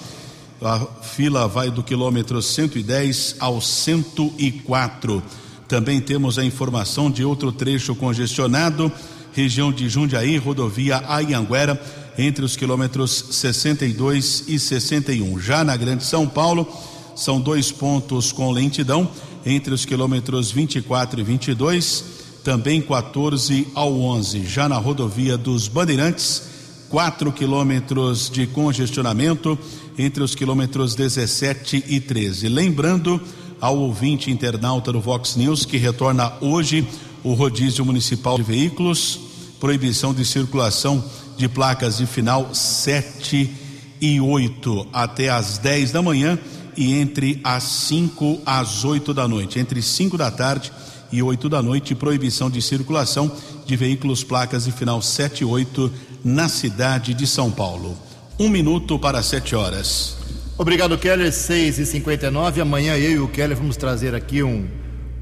A 0.61 0.81
fila 1.01 1.47
vai 1.47 1.71
do 1.71 1.81
quilômetro 1.81 2.43
110 2.43 3.37
ao 3.39 3.61
104. 3.61 5.23
Também 5.69 6.01
temos 6.01 6.41
a 6.41 6.45
informação 6.45 7.09
de 7.09 7.25
outro 7.25 7.53
trecho 7.53 7.95
congestionado, 7.95 8.91
região 9.33 9.71
de 9.73 9.89
Jundiaí, 9.89 10.37
rodovia 10.39 11.05
Ayanguera, 11.07 11.81
entre 12.19 12.45
os 12.45 12.57
quilômetros 12.57 13.27
62 13.31 14.45
e 14.49 14.59
61. 14.59 15.39
Já 15.39 15.65
na 15.65 15.77
Grande 15.77 16.05
São 16.05 16.27
Paulo, 16.27 16.67
são 17.15 17.41
dois 17.41 17.71
pontos 17.71 18.33
com 18.33 18.51
lentidão, 18.51 19.09
entre 19.45 19.73
os 19.73 19.85
quilômetros 19.85 20.51
24 20.51 21.21
e 21.21 21.23
22, 21.23 22.05
também 22.45 22.81
14 22.81 23.69
ao 23.75 23.93
11. 24.01 24.47
Já 24.47 24.69
na 24.69 24.77
rodovia 24.77 25.37
dos 25.37 25.69
Bandeirantes, 25.69 26.43
4 26.89 27.31
quilômetros 27.33 28.29
de 28.29 28.47
congestionamento 28.47 29.59
entre 29.97 30.23
os 30.23 30.35
quilômetros 30.35 30.95
17 30.95 31.85
e 31.89 32.01
13. 32.01 32.49
Lembrando 32.49 33.21
ao 33.61 33.79
ouvinte 33.79 34.31
internauta 34.31 34.93
do 34.93 35.01
Vox 35.01 35.37
News 35.37 35.65
que 35.65 35.77
retorna 35.77 36.33
hoje 36.41 36.87
o 37.23 37.35
rodízio 37.35 37.85
municipal 37.85 38.37
de 38.37 38.43
veículos, 38.43 39.21
proibição 39.61 40.15
de 40.15 40.25
circulação 40.25 41.05
de 41.41 41.49
placas 41.49 41.97
de 41.97 42.05
final 42.05 42.55
7 42.55 43.51
e 43.99 44.21
8 44.21 44.89
até 44.93 45.31
às 45.31 45.57
10 45.57 45.91
da 45.91 46.03
manhã 46.03 46.39
e 46.77 46.93
entre 46.93 47.41
as 47.43 47.63
5 47.63 48.43
às 48.45 48.85
8 48.85 49.15
da 49.15 49.27
noite. 49.27 49.59
Entre 49.59 49.81
5 49.81 50.19
da 50.19 50.31
tarde 50.31 50.71
e 51.11 51.23
8 51.23 51.49
da 51.49 51.63
noite, 51.63 51.95
proibição 51.95 52.51
de 52.51 52.61
circulação 52.61 53.33
de 53.65 53.75
veículos 53.75 54.23
placas 54.23 54.67
de 54.67 54.73
final 54.73 55.01
7 55.01 55.41
e 55.41 55.45
8 55.47 55.91
na 56.23 56.47
cidade 56.47 57.15
de 57.15 57.27
São 57.27 57.51
Paulo. 57.51 57.97
Um 58.39 58.51
minuto 58.51 58.99
para 58.99 59.23
7 59.23 59.57
horas. 59.57 60.19
Obrigado, 60.59 60.99
Keller. 60.99 61.33
6 61.33 61.79
e 61.79 61.87
59 61.87 62.61
Amanhã 62.61 62.99
eu 62.99 63.13
e 63.13 63.19
o 63.19 63.29
Keller 63.29 63.57
vamos 63.57 63.79
trazer 63.79 64.15
aqui 64.15 64.43
um, 64.43 64.69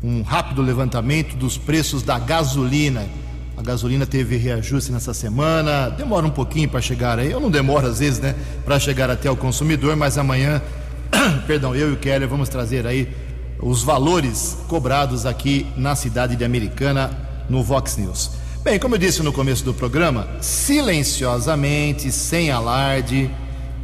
um 0.02 0.22
rápido 0.22 0.62
levantamento 0.62 1.36
dos 1.36 1.56
preços 1.56 2.02
da 2.02 2.18
gasolina. 2.18 3.08
A 3.58 3.62
gasolina 3.62 4.06
teve 4.06 4.36
reajuste 4.36 4.92
nessa 4.92 5.12
semana, 5.12 5.90
demora 5.90 6.24
um 6.24 6.30
pouquinho 6.30 6.68
para 6.68 6.80
chegar 6.80 7.18
aí. 7.18 7.32
Eu 7.32 7.40
não 7.40 7.50
demoro 7.50 7.88
às 7.88 7.98
vezes, 7.98 8.20
né, 8.20 8.36
para 8.64 8.78
chegar 8.78 9.10
até 9.10 9.28
o 9.28 9.36
consumidor, 9.36 9.96
mas 9.96 10.16
amanhã, 10.16 10.62
perdão, 11.44 11.74
eu 11.74 11.90
e 11.90 11.92
o 11.94 11.96
Keller 11.96 12.28
vamos 12.28 12.48
trazer 12.48 12.86
aí 12.86 13.12
os 13.60 13.82
valores 13.82 14.56
cobrados 14.68 15.26
aqui 15.26 15.66
na 15.76 15.96
cidade 15.96 16.36
de 16.36 16.44
Americana 16.44 17.10
no 17.50 17.60
Vox 17.60 17.96
News. 17.96 18.30
Bem, 18.62 18.78
como 18.78 18.94
eu 18.94 18.98
disse 19.00 19.24
no 19.24 19.32
começo 19.32 19.64
do 19.64 19.74
programa, 19.74 20.28
silenciosamente, 20.40 22.12
sem 22.12 22.52
alarde, 22.52 23.28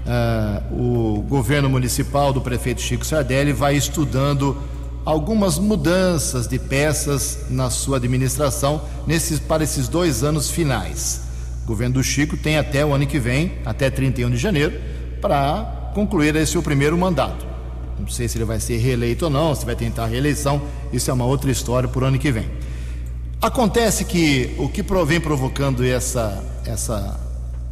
uh, 0.07 0.73
o 0.73 1.23
governo 1.23 1.69
municipal 1.69 2.33
do 2.33 2.41
prefeito 2.41 2.81
Chico 2.81 3.05
Sardelli 3.05 3.53
vai 3.53 3.75
estudando 3.75 4.57
algumas 5.05 5.59
mudanças 5.59 6.49
de 6.49 6.59
peças 6.59 7.47
na 7.51 7.69
sua 7.69 7.99
administração 7.99 8.83
nesses, 9.07 9.39
para 9.39 9.63
esses 9.63 9.87
dois 9.87 10.25
anos 10.25 10.51
finais. 10.51 11.23
O 11.65 11.67
governo 11.67 11.95
do 11.95 12.03
Chico 12.03 12.37
tem 12.37 12.57
até 12.57 12.85
o 12.85 12.95
ano 12.95 13.07
que 13.07 13.19
vem, 13.19 13.53
até 13.65 13.91
31 13.91 14.31
de 14.31 14.37
janeiro, 14.37 14.73
para 15.21 15.91
concluir 15.95 16.35
esse 16.37 16.53
seu 16.53 16.63
primeiro 16.63 16.97
mandato. 16.97 17.47
Não 17.99 18.09
sei 18.09 18.29
se 18.29 18.37
ele 18.37 18.45
vai 18.45 18.59
ser 18.61 18.79
reeleito 18.79 19.27
ou 19.27 19.31
não, 19.31 19.55
se 19.55 19.65
vai 19.65 19.77
tentar 19.77 20.07
reeleição, 20.07 20.61
isso 20.93 21.11
é 21.11 21.15
uma 21.15 21.25
outra 21.25 21.51
história 21.51 21.89
por 21.89 22.03
ano 22.03 22.19
que 22.19 22.33
vem. 22.33 22.49
Acontece 23.41 24.05
que 24.05 24.55
o 24.59 24.69
que 24.69 24.83
vem 25.07 25.21
provocando 25.21 25.85
essa, 25.85 26.43
essa 26.67 27.21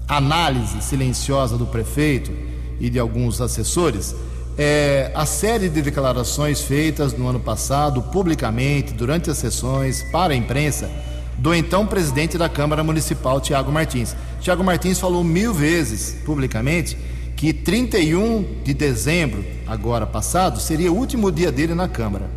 análise 0.07 0.81
silenciosa 0.83 1.57
do 1.57 1.67
prefeito 1.67 2.31
e 2.79 2.91
de 2.91 2.99
alguns 2.99 3.41
assessores 3.41 4.15
é 4.59 5.11
a 5.15 5.25
série 5.25 5.69
de 5.69 5.81
declarações 5.81 6.61
feitas 6.61 7.17
no 7.17 7.27
ano 7.27 7.41
passado, 7.41 8.03
publicamente, 8.03 8.93
durante 8.93 9.31
as 9.31 9.39
sessões, 9.39 10.03
para 10.03 10.35
a 10.35 10.37
imprensa, 10.37 10.91
do 11.39 11.55
então 11.55 11.87
presidente 11.87 12.37
da 12.37 12.49
Câmara 12.49 12.85
Municipal, 12.85 13.41
Tiago 13.41 13.73
Martins. 13.73 14.15
Tiago 14.41 14.63
Martins 14.63 14.99
falou 14.99 15.25
mil 15.25 15.55
vezes 15.55 16.17
publicamente 16.25 16.97
que 17.37 17.53
31 17.53 18.63
de 18.63 18.75
dezembro, 18.75 19.45
agora 19.67 20.07
passado, 20.07 20.61
seria 20.61 20.93
o 20.93 20.97
último 20.97 21.33
dia 21.33 21.51
dele 21.51 21.75
na 21.75 21.89
Câmara. 21.89 22.31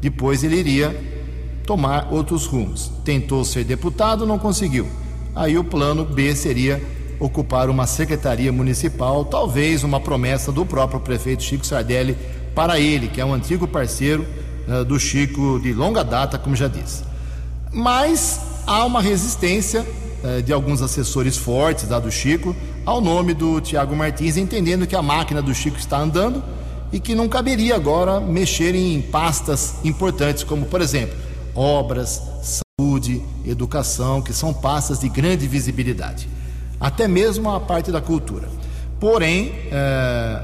Depois 0.00 0.44
ele 0.44 0.56
iria 0.56 0.94
tomar 1.64 2.08
outros 2.12 2.44
rumos. 2.44 2.90
Tentou 3.04 3.44
ser 3.44 3.64
deputado, 3.64 4.26
não 4.26 4.38
conseguiu. 4.38 4.86
Aí 5.34 5.56
o 5.56 5.64
plano 5.64 6.04
B 6.04 6.34
seria 6.34 6.82
ocupar 7.22 7.70
uma 7.70 7.86
secretaria 7.86 8.50
municipal, 8.50 9.24
talvez 9.24 9.84
uma 9.84 10.00
promessa 10.00 10.50
do 10.50 10.66
próprio 10.66 10.98
prefeito 10.98 11.44
Chico 11.44 11.64
Sardelli 11.64 12.16
para 12.52 12.80
ele, 12.80 13.06
que 13.06 13.20
é 13.20 13.24
um 13.24 13.32
antigo 13.32 13.68
parceiro 13.68 14.26
uh, 14.66 14.84
do 14.84 14.98
Chico 14.98 15.60
de 15.60 15.72
longa 15.72 16.02
data, 16.02 16.36
como 16.36 16.56
já 16.56 16.66
disse. 16.66 17.04
Mas 17.72 18.40
há 18.66 18.84
uma 18.84 19.00
resistência 19.00 19.86
uh, 20.24 20.42
de 20.42 20.52
alguns 20.52 20.82
assessores 20.82 21.36
fortes 21.36 21.86
da 21.86 22.00
do 22.00 22.10
Chico 22.10 22.56
ao 22.84 23.00
nome 23.00 23.34
do 23.34 23.60
Tiago 23.60 23.94
Martins, 23.94 24.36
entendendo 24.36 24.84
que 24.84 24.96
a 24.96 25.02
máquina 25.02 25.40
do 25.40 25.54
Chico 25.54 25.78
está 25.78 25.98
andando 25.98 26.42
e 26.92 26.98
que 26.98 27.14
não 27.14 27.28
caberia 27.28 27.76
agora 27.76 28.20
mexer 28.20 28.74
em 28.74 29.00
pastas 29.00 29.76
importantes, 29.84 30.42
como, 30.42 30.66
por 30.66 30.80
exemplo, 30.80 31.16
obras, 31.54 32.20
saúde, 32.42 33.22
educação, 33.46 34.20
que 34.20 34.32
são 34.32 34.52
pastas 34.52 34.98
de 34.98 35.08
grande 35.08 35.46
visibilidade, 35.46 36.28
até 36.82 37.06
mesmo 37.06 37.48
a 37.48 37.60
parte 37.60 37.92
da 37.92 38.00
cultura. 38.00 38.48
Porém, 38.98 39.52
é, 39.70 40.42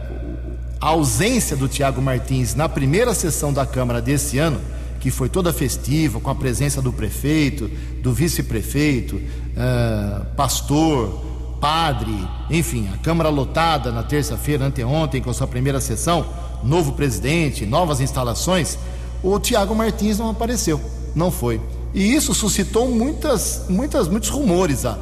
a 0.81 0.88
ausência 0.90 1.57
do 1.57 1.66
Tiago 1.66 2.01
Martins 2.01 2.55
na 2.55 2.68
primeira 2.68 3.12
sessão 3.12 3.53
da 3.53 3.66
Câmara 3.66 4.01
desse 4.01 4.38
ano, 4.38 4.61
que 5.01 5.11
foi 5.11 5.29
toda 5.29 5.53
festiva, 5.53 6.20
com 6.20 6.31
a 6.31 6.35
presença 6.37 6.81
do 6.81 6.92
prefeito, 6.92 7.68
do 8.03 8.12
vice-prefeito, 8.12 9.20
é, 9.57 10.20
pastor, 10.37 11.24
padre, 11.61 12.16
enfim, 12.48 12.88
a 12.94 12.98
Câmara 12.98 13.29
lotada 13.31 13.90
na 13.90 14.05
terça-feira, 14.05 14.64
anteontem, 14.64 15.20
com 15.20 15.31
a 15.31 15.35
sua 15.35 15.48
primeira 15.48 15.81
sessão, 15.81 16.24
novo 16.62 16.92
presidente, 16.92 17.66
novas 17.66 18.01
instalações, 18.01 18.79
o 19.24 19.40
Tiago 19.40 19.74
Martins 19.74 20.20
não 20.20 20.31
apareceu, 20.31 20.81
não 21.16 21.33
foi. 21.33 21.61
E 21.92 22.14
isso 22.14 22.33
suscitou 22.33 22.88
muitas, 22.88 23.64
muitas, 23.68 24.07
muitos 24.07 24.29
rumores. 24.29 24.85
Ah. 24.87 24.98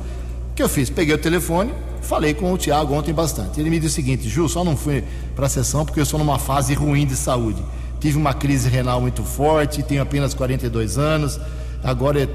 Que 0.56 0.62
eu 0.62 0.70
fiz? 0.70 0.88
Peguei 0.88 1.14
o 1.14 1.18
telefone, 1.18 1.70
falei 2.00 2.32
com 2.32 2.50
o 2.50 2.56
Tiago 2.56 2.94
ontem 2.94 3.12
bastante. 3.12 3.60
Ele 3.60 3.68
me 3.68 3.78
disse 3.78 3.92
o 3.92 3.96
seguinte: 3.96 4.26
Ju, 4.26 4.48
só 4.48 4.64
não 4.64 4.74
fui 4.74 5.04
para 5.34 5.44
a 5.44 5.48
sessão 5.50 5.84
porque 5.84 6.00
eu 6.00 6.02
estou 6.02 6.18
numa 6.18 6.38
fase 6.38 6.72
ruim 6.72 7.04
de 7.04 7.14
saúde. 7.14 7.62
Tive 8.00 8.16
uma 8.16 8.32
crise 8.32 8.66
renal 8.66 8.98
muito 8.98 9.22
forte, 9.22 9.82
tenho 9.82 10.00
apenas 10.00 10.32
42 10.32 10.96
anos, 10.96 11.38
agora 11.84 12.26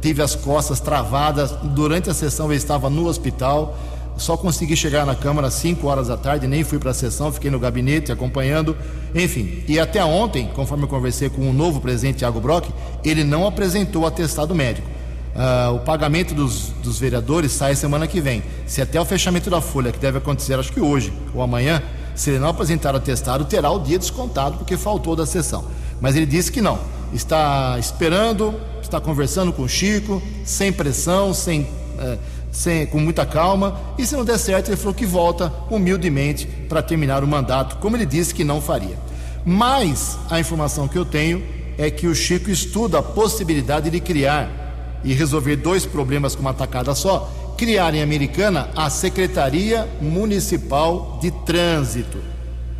tive 0.00 0.20
as 0.20 0.34
costas 0.34 0.80
travadas. 0.80 1.52
Durante 1.62 2.10
a 2.10 2.14
sessão 2.14 2.46
eu 2.46 2.56
estava 2.56 2.90
no 2.90 3.06
hospital, 3.06 3.78
só 4.16 4.36
consegui 4.36 4.74
chegar 4.74 5.06
na 5.06 5.14
Câmara 5.14 5.46
às 5.46 5.54
5 5.54 5.86
horas 5.86 6.08
da 6.08 6.16
tarde, 6.16 6.48
nem 6.48 6.64
fui 6.64 6.80
para 6.80 6.90
a 6.90 6.94
sessão, 6.94 7.30
fiquei 7.30 7.48
no 7.48 7.60
gabinete 7.60 8.10
acompanhando. 8.10 8.76
Enfim, 9.14 9.62
e 9.68 9.78
até 9.78 10.04
ontem, 10.04 10.50
conforme 10.52 10.82
eu 10.82 10.88
conversei 10.88 11.30
com 11.30 11.48
o 11.48 11.52
novo 11.52 11.80
presidente 11.80 12.18
Tiago 12.18 12.40
Brock, 12.40 12.68
ele 13.04 13.22
não 13.22 13.46
apresentou 13.46 14.04
atestado 14.04 14.52
médico. 14.52 14.97
Uh, 15.38 15.76
o 15.76 15.78
pagamento 15.78 16.34
dos, 16.34 16.70
dos 16.82 16.98
vereadores 16.98 17.52
sai 17.52 17.76
semana 17.76 18.08
que 18.08 18.20
vem. 18.20 18.42
Se 18.66 18.82
até 18.82 19.00
o 19.00 19.04
fechamento 19.04 19.48
da 19.48 19.60
folha, 19.60 19.92
que 19.92 19.98
deve 19.98 20.18
acontecer 20.18 20.58
acho 20.58 20.72
que 20.72 20.80
hoje 20.80 21.12
ou 21.32 21.40
amanhã, 21.40 21.80
se 22.16 22.30
ele 22.30 22.40
não 22.40 22.48
apresentar 22.48 22.92
o 22.92 22.96
atestado, 22.96 23.44
terá 23.44 23.70
o 23.70 23.78
dia 23.78 24.00
descontado 24.00 24.58
porque 24.58 24.76
faltou 24.76 25.14
da 25.14 25.24
sessão. 25.24 25.64
Mas 26.00 26.16
ele 26.16 26.26
disse 26.26 26.50
que 26.50 26.60
não. 26.60 26.80
Está 27.14 27.76
esperando, 27.78 28.52
está 28.82 29.00
conversando 29.00 29.52
com 29.52 29.62
o 29.62 29.68
Chico, 29.68 30.20
sem 30.44 30.72
pressão, 30.72 31.32
sem, 31.32 31.68
é, 32.00 32.18
sem, 32.50 32.86
com 32.86 32.98
muita 32.98 33.24
calma, 33.24 33.78
e 33.96 34.04
se 34.04 34.16
não 34.16 34.24
der 34.24 34.38
certo, 34.38 34.70
ele 34.70 34.76
falou 34.76 34.92
que 34.92 35.06
volta 35.06 35.52
humildemente 35.70 36.46
para 36.68 36.82
terminar 36.82 37.22
o 37.22 37.28
mandato, 37.28 37.76
como 37.76 37.96
ele 37.96 38.04
disse 38.04 38.34
que 38.34 38.42
não 38.42 38.60
faria. 38.60 38.98
Mas 39.44 40.18
a 40.28 40.40
informação 40.40 40.88
que 40.88 40.98
eu 40.98 41.04
tenho 41.04 41.44
é 41.78 41.92
que 41.92 42.08
o 42.08 42.14
Chico 42.14 42.50
estuda 42.50 42.98
a 42.98 43.02
possibilidade 43.02 43.88
de 43.88 44.00
criar 44.00 44.67
e 45.04 45.12
resolver 45.12 45.56
dois 45.56 45.86
problemas 45.86 46.34
com 46.34 46.40
uma 46.40 46.54
tacada 46.54 46.94
só, 46.94 47.32
criar 47.56 47.94
em 47.94 48.02
Americana 48.02 48.68
a 48.76 48.88
Secretaria 48.88 49.88
Municipal 50.00 51.18
de 51.20 51.30
Trânsito. 51.30 52.18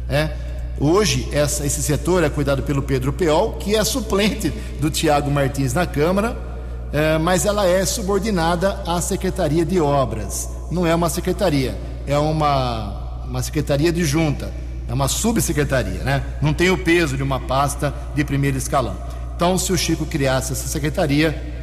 É? 0.09 0.31
Hoje, 0.81 1.28
essa, 1.33 1.66
esse 1.66 1.83
setor 1.83 2.22
é 2.22 2.31
cuidado 2.31 2.62
pelo 2.62 2.83
Pedro 2.83 3.12
Peol, 3.12 3.54
que 3.54 3.74
é 3.74 3.83
suplente 3.83 4.50
do 4.81 4.88
Tiago 4.88 5.28
Martins 5.31 5.74
na 5.74 5.85
Câmara, 5.85 6.37
é, 6.92 7.18
mas 7.18 7.44
ela 7.44 7.66
é 7.66 7.85
subordinada 7.85 8.81
à 8.87 9.00
Secretaria 9.00 9.64
de 9.64 9.81
Obras. 9.81 10.48
Não 10.70 10.87
é 10.87 10.94
uma 10.94 11.11
secretaria, 11.11 11.76
é 12.07 12.16
uma, 12.16 13.24
uma 13.26 13.42
secretaria 13.42 13.92
de 13.92 14.04
junta, 14.04 14.52
é 14.88 14.94
uma 14.94 15.09
subsecretaria, 15.09 16.02
né? 16.04 16.22
Não 16.40 16.54
tem 16.54 16.70
o 16.70 16.78
peso 16.78 17.16
de 17.16 17.22
uma 17.22 17.40
pasta 17.40 17.92
de 18.14 18.24
primeiro 18.24 18.57
escalão. 18.57 18.96
Então, 19.35 19.59
se 19.59 19.72
o 19.72 19.76
Chico 19.76 20.07
criasse 20.07 20.52
essa 20.52 20.68
secretaria, 20.68 21.58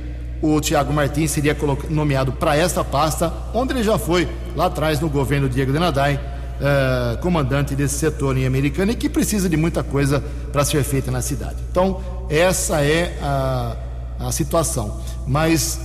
o 0.53 0.61
Tiago 0.61 0.93
Martins 0.93 1.31
seria 1.31 1.57
nomeado 1.89 2.31
para 2.31 2.55
esta 2.55 2.83
pasta, 2.83 3.33
onde 3.53 3.73
ele 3.73 3.83
já 3.83 3.97
foi 3.97 4.27
lá 4.55 4.67
atrás 4.67 4.99
no 4.99 5.09
governo 5.09 5.49
Diego 5.49 5.71
de 5.71 5.79
Nadai, 5.79 6.15
uh, 6.15 7.17
comandante 7.19 7.75
desse 7.75 7.95
setor 7.95 8.37
em 8.37 8.45
Americana 8.45 8.91
e 8.91 8.95
que 8.95 9.09
precisa 9.09 9.49
de 9.49 9.57
muita 9.57 9.83
coisa 9.83 10.23
para 10.51 10.63
ser 10.63 10.83
feita 10.83 11.09
na 11.09 11.21
cidade. 11.21 11.55
Então, 11.71 11.99
essa 12.29 12.81
é 12.81 13.17
a, 13.21 13.75
a 14.19 14.31
situação. 14.31 14.99
Mas 15.25 15.79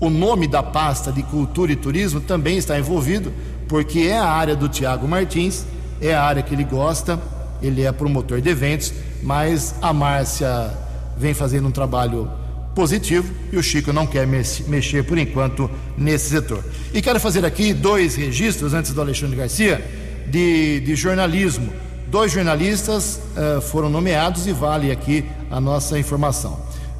o 0.00 0.10
nome 0.10 0.48
da 0.48 0.62
pasta 0.62 1.12
de 1.12 1.22
Cultura 1.22 1.70
e 1.70 1.76
Turismo 1.76 2.20
também 2.20 2.58
está 2.58 2.78
envolvido, 2.78 3.32
porque 3.68 4.00
é 4.00 4.18
a 4.18 4.26
área 4.26 4.56
do 4.56 4.68
Tiago 4.68 5.06
Martins, 5.06 5.64
é 6.00 6.14
a 6.14 6.22
área 6.22 6.42
que 6.42 6.54
ele 6.54 6.64
gosta, 6.64 7.20
ele 7.62 7.82
é 7.82 7.92
promotor 7.92 8.40
de 8.40 8.48
eventos, 8.48 8.92
mas 9.22 9.74
a 9.80 9.92
Márcia 9.92 10.70
vem 11.16 11.34
fazendo 11.34 11.68
um 11.68 11.70
trabalho 11.70 12.39
positivo 12.74 13.32
e 13.52 13.56
o 13.56 13.62
Chico 13.62 13.92
não 13.92 14.06
quer 14.06 14.26
mexer 14.26 15.04
por 15.04 15.18
enquanto 15.18 15.70
nesse 15.96 16.30
setor. 16.30 16.64
E 16.94 17.02
quero 17.02 17.20
fazer 17.20 17.44
aqui 17.44 17.72
dois 17.72 18.14
registros 18.14 18.74
antes 18.74 18.92
do 18.92 19.00
Alexandre 19.00 19.36
Garcia 19.36 19.84
de, 20.26 20.80
de 20.80 20.94
jornalismo. 20.94 21.72
Dois 22.08 22.32
jornalistas 22.32 23.20
uh, 23.36 23.60
foram 23.60 23.88
nomeados 23.88 24.46
e 24.46 24.52
vale 24.52 24.90
aqui 24.90 25.24
a 25.50 25.60
nossa 25.60 25.98
informação. 25.98 26.58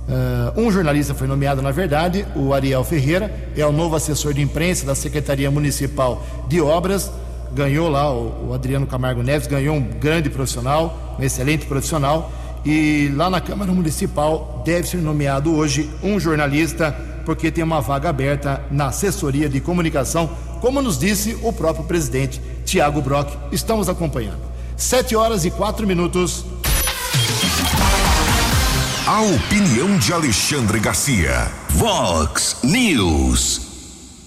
Uh, 0.09 0.61
um 0.61 0.71
jornalista 0.71 1.15
foi 1.15 1.27
nomeado, 1.27 1.63
na 1.63 1.71
verdade, 1.71 2.27
o 2.35 2.53
Ariel 2.53 2.83
Ferreira, 2.85 3.33
é 3.57 3.65
o 3.65 3.73
novo 3.73 3.95
assessor 3.95 4.35
de 4.35 4.41
imprensa 4.41 4.85
da 4.85 4.95
Secretaria 4.95 5.51
Municipal 5.51 6.25
de 6.49 6.61
Obras. 6.61 7.11
Ganhou 7.53 7.89
lá, 7.89 8.13
o, 8.13 8.49
o 8.49 8.55
Adriano 8.55 8.87
Camargo 8.87 9.23
Neves 9.23 9.49
ganhou 9.49 9.77
um 9.77 9.83
grande 9.83 10.31
profissional, 10.31 11.17
um 11.19 11.23
excelente 11.23 11.67
profissional 11.67 12.33
e 12.65 13.11
lá 13.15 13.31
na 13.31 13.41
Câmara 13.41 13.73
Municipal 13.73 14.63
deve 14.65 14.87
ser 14.87 14.99
nomeado 14.99 15.55
hoje 15.55 15.91
um 16.03 16.21
jornalista, 16.21 16.93
porque 17.25 17.51
tem 17.51 17.65
uma 17.65 17.81
vaga 17.81 18.09
aberta 18.09 18.63
na 18.71 18.87
assessoria 18.87 19.49
de 19.49 19.61
comunicação, 19.61 20.31
como 20.61 20.83
nos 20.83 20.99
disse 20.99 21.39
o 21.43 21.53
próprio 21.53 21.85
presidente 21.85 22.41
Tiago 22.65 23.01
Brock. 23.01 23.31
Estamos 23.51 23.89
acompanhando. 23.89 24.41
Sete 24.77 25.17
horas 25.17 25.45
e 25.45 25.51
quatro 25.51 25.87
minutos. 25.87 26.45
A 29.07 29.23
opinião 29.23 29.99
de 29.99 30.13
Alexandre 30.13 30.79
Garcia. 30.79 31.51
Vox 31.71 32.59
News. 32.63 33.71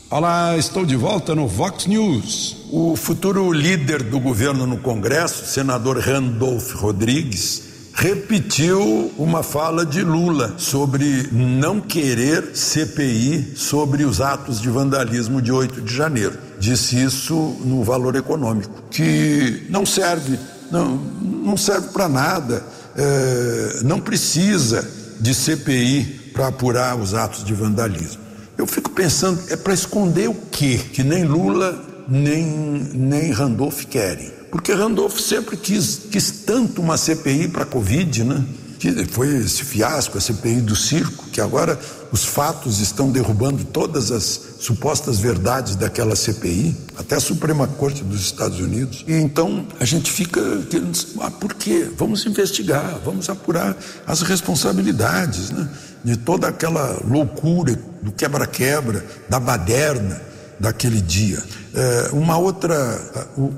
Olá, 0.10 0.56
estou 0.58 0.86
de 0.86 0.96
volta 0.96 1.34
no 1.34 1.48
Vox 1.48 1.88
News. 1.88 2.58
O 2.72 2.96
futuro 2.96 3.52
líder 3.52 4.04
do 4.04 4.20
governo 4.20 4.68
no 4.68 4.78
Congresso, 4.78 5.46
senador 5.46 5.98
Randolph 6.00 6.74
Rodrigues, 6.74 7.73
repetiu 7.94 9.14
uma 9.18 9.44
fala 9.44 9.86
de 9.86 10.02
Lula 10.02 10.56
sobre 10.58 11.30
não 11.32 11.80
querer 11.80 12.56
CPI 12.56 13.54
sobre 13.56 14.04
os 14.04 14.20
atos 14.20 14.60
de 14.60 14.70
vandalismo 14.70 15.42
de 15.42 15.52
8 15.52 15.82
de 15.82 15.96
janeiro. 15.96 16.38
Disse 16.60 17.02
isso 17.02 17.36
no 17.64 17.84
valor 17.84 18.16
econômico, 18.16 18.84
que 18.90 19.66
não 19.70 19.86
serve, 19.86 20.40
não, 20.72 20.98
não 20.98 21.56
serve 21.56 21.90
para 21.90 22.10
nada, 22.10 22.64
é, 22.96 23.82
não 23.84 24.00
precisa 24.00 24.88
de 25.20 25.34
CPI 25.34 26.32
para 26.34 26.48
apurar 26.48 26.98
os 26.98 27.14
atos 27.14 27.44
de 27.44 27.54
vandalismo. 27.54 28.24
Eu 28.58 28.66
fico 28.66 28.90
pensando, 28.90 29.40
é 29.50 29.56
para 29.56 29.74
esconder 29.74 30.30
o 30.30 30.36
quê? 30.52 30.80
Que 30.92 31.04
nem 31.04 31.24
Lula 31.24 31.80
nem, 32.08 32.46
nem 32.94 33.32
Randolph 33.32 33.86
querem 33.86 34.43
porque 34.54 34.72
Randolph 34.72 35.18
sempre 35.18 35.58
quis, 35.58 36.02
quis 36.12 36.30
tanto 36.46 36.80
uma 36.80 36.96
CPI 36.96 37.48
para 37.48 37.64
a 37.64 37.66
Covid, 37.66 38.24
né? 38.24 38.46
Que 38.78 39.04
foi 39.06 39.36
esse 39.38 39.64
fiasco, 39.64 40.16
a 40.16 40.22
CPI 40.22 40.62
do 40.62 40.76
circo, 40.76 41.26
que 41.32 41.42
agora 41.42 41.80
os 42.12 42.24
fatos 42.24 42.80
estão 42.80 43.12
derrubando 43.12 43.64
todas 43.64 44.12
as 44.12 44.58
supostas 44.60 45.18
verdades 45.18 45.76
daquela 45.76 46.16
CPI, 46.16 46.78
até 46.96 47.16
a 47.16 47.20
Suprema 47.20 47.66
Corte 47.66 48.04
dos 48.04 48.22
Estados 48.22 48.60
Unidos. 48.60 49.04
E 49.08 49.14
então 49.14 49.66
a 49.80 49.86
gente 49.86 50.12
fica 50.12 50.40
querendo, 50.70 51.00
ah, 51.22 51.32
por 51.32 51.56
quê? 51.56 51.90
Vamos 51.98 52.24
investigar, 52.28 53.00
vamos 53.04 53.32
apurar 53.32 53.76
as 54.06 54.22
responsabilidades, 54.22 55.50
né? 55.50 55.68
De 56.04 56.16
toda 56.16 56.48
aquela 56.48 57.02
loucura 57.04 57.76
do 58.04 58.12
quebra-quebra, 58.12 59.04
da 59.28 59.40
baderna 59.40 60.33
daquele 60.60 61.02
dia. 61.02 61.42
É, 61.74 62.10
uma 62.14 62.38
outra, 62.38 63.02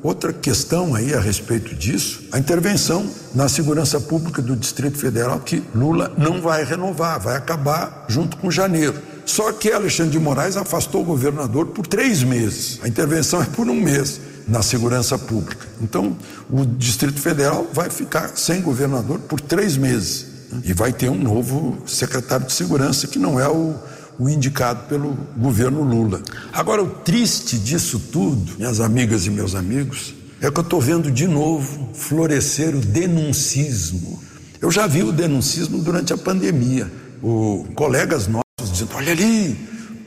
outra 0.01 0.31
questão 0.31 0.95
aí 0.95 1.13
a 1.13 1.19
respeito 1.19 1.75
disso, 1.75 2.23
a 2.31 2.39
intervenção 2.39 3.05
na 3.33 3.49
segurança 3.49 3.99
pública 3.99 4.41
do 4.41 4.55
Distrito 4.55 4.97
Federal, 4.97 5.39
que 5.39 5.63
Lula 5.73 6.13
não 6.17 6.41
vai 6.41 6.63
renovar, 6.63 7.19
vai 7.19 7.35
acabar 7.35 8.05
junto 8.07 8.37
com 8.37 8.49
janeiro. 8.49 8.95
Só 9.25 9.51
que 9.51 9.71
Alexandre 9.71 10.11
de 10.11 10.19
Moraes 10.19 10.55
afastou 10.55 11.01
o 11.01 11.05
governador 11.05 11.67
por 11.67 11.87
três 11.87 12.23
meses. 12.23 12.79
A 12.83 12.87
intervenção 12.87 13.41
é 13.41 13.45
por 13.45 13.67
um 13.67 13.81
mês 13.81 14.21
na 14.47 14.61
segurança 14.61 15.17
pública. 15.17 15.67
Então, 15.81 16.15
o 16.49 16.65
Distrito 16.65 17.19
Federal 17.19 17.67
vai 17.73 17.89
ficar 17.89 18.31
sem 18.35 18.61
governador 18.61 19.19
por 19.19 19.41
três 19.41 19.75
meses. 19.75 20.27
E 20.63 20.73
vai 20.73 20.93
ter 20.93 21.09
um 21.09 21.17
novo 21.17 21.79
secretário 21.85 22.45
de 22.45 22.53
segurança, 22.53 23.07
que 23.07 23.19
não 23.19 23.39
é 23.39 23.47
o 23.47 23.75
o 24.19 24.29
indicado 24.29 24.87
pelo 24.87 25.17
governo 25.37 25.81
Lula. 25.83 26.21
Agora, 26.53 26.83
o 26.83 26.89
triste 26.89 27.57
disso 27.57 27.99
tudo, 28.11 28.53
minhas 28.57 28.79
amigas 28.79 29.25
e 29.25 29.29
meus 29.29 29.55
amigos, 29.55 30.13
é 30.41 30.49
que 30.51 30.59
eu 30.59 30.63
estou 30.63 30.81
vendo 30.81 31.11
de 31.11 31.27
novo 31.27 31.89
florescer 31.93 32.75
o 32.75 32.79
denuncismo. 32.79 34.21
Eu 34.61 34.71
já 34.71 34.87
vi 34.87 35.03
o 35.03 35.11
denuncismo 35.11 35.79
durante 35.79 36.13
a 36.13 36.17
pandemia. 36.17 36.91
O, 37.21 37.65
colegas 37.75 38.27
nossos 38.27 38.71
dizendo: 38.71 38.91
olha 38.95 39.11
ali, 39.11 39.57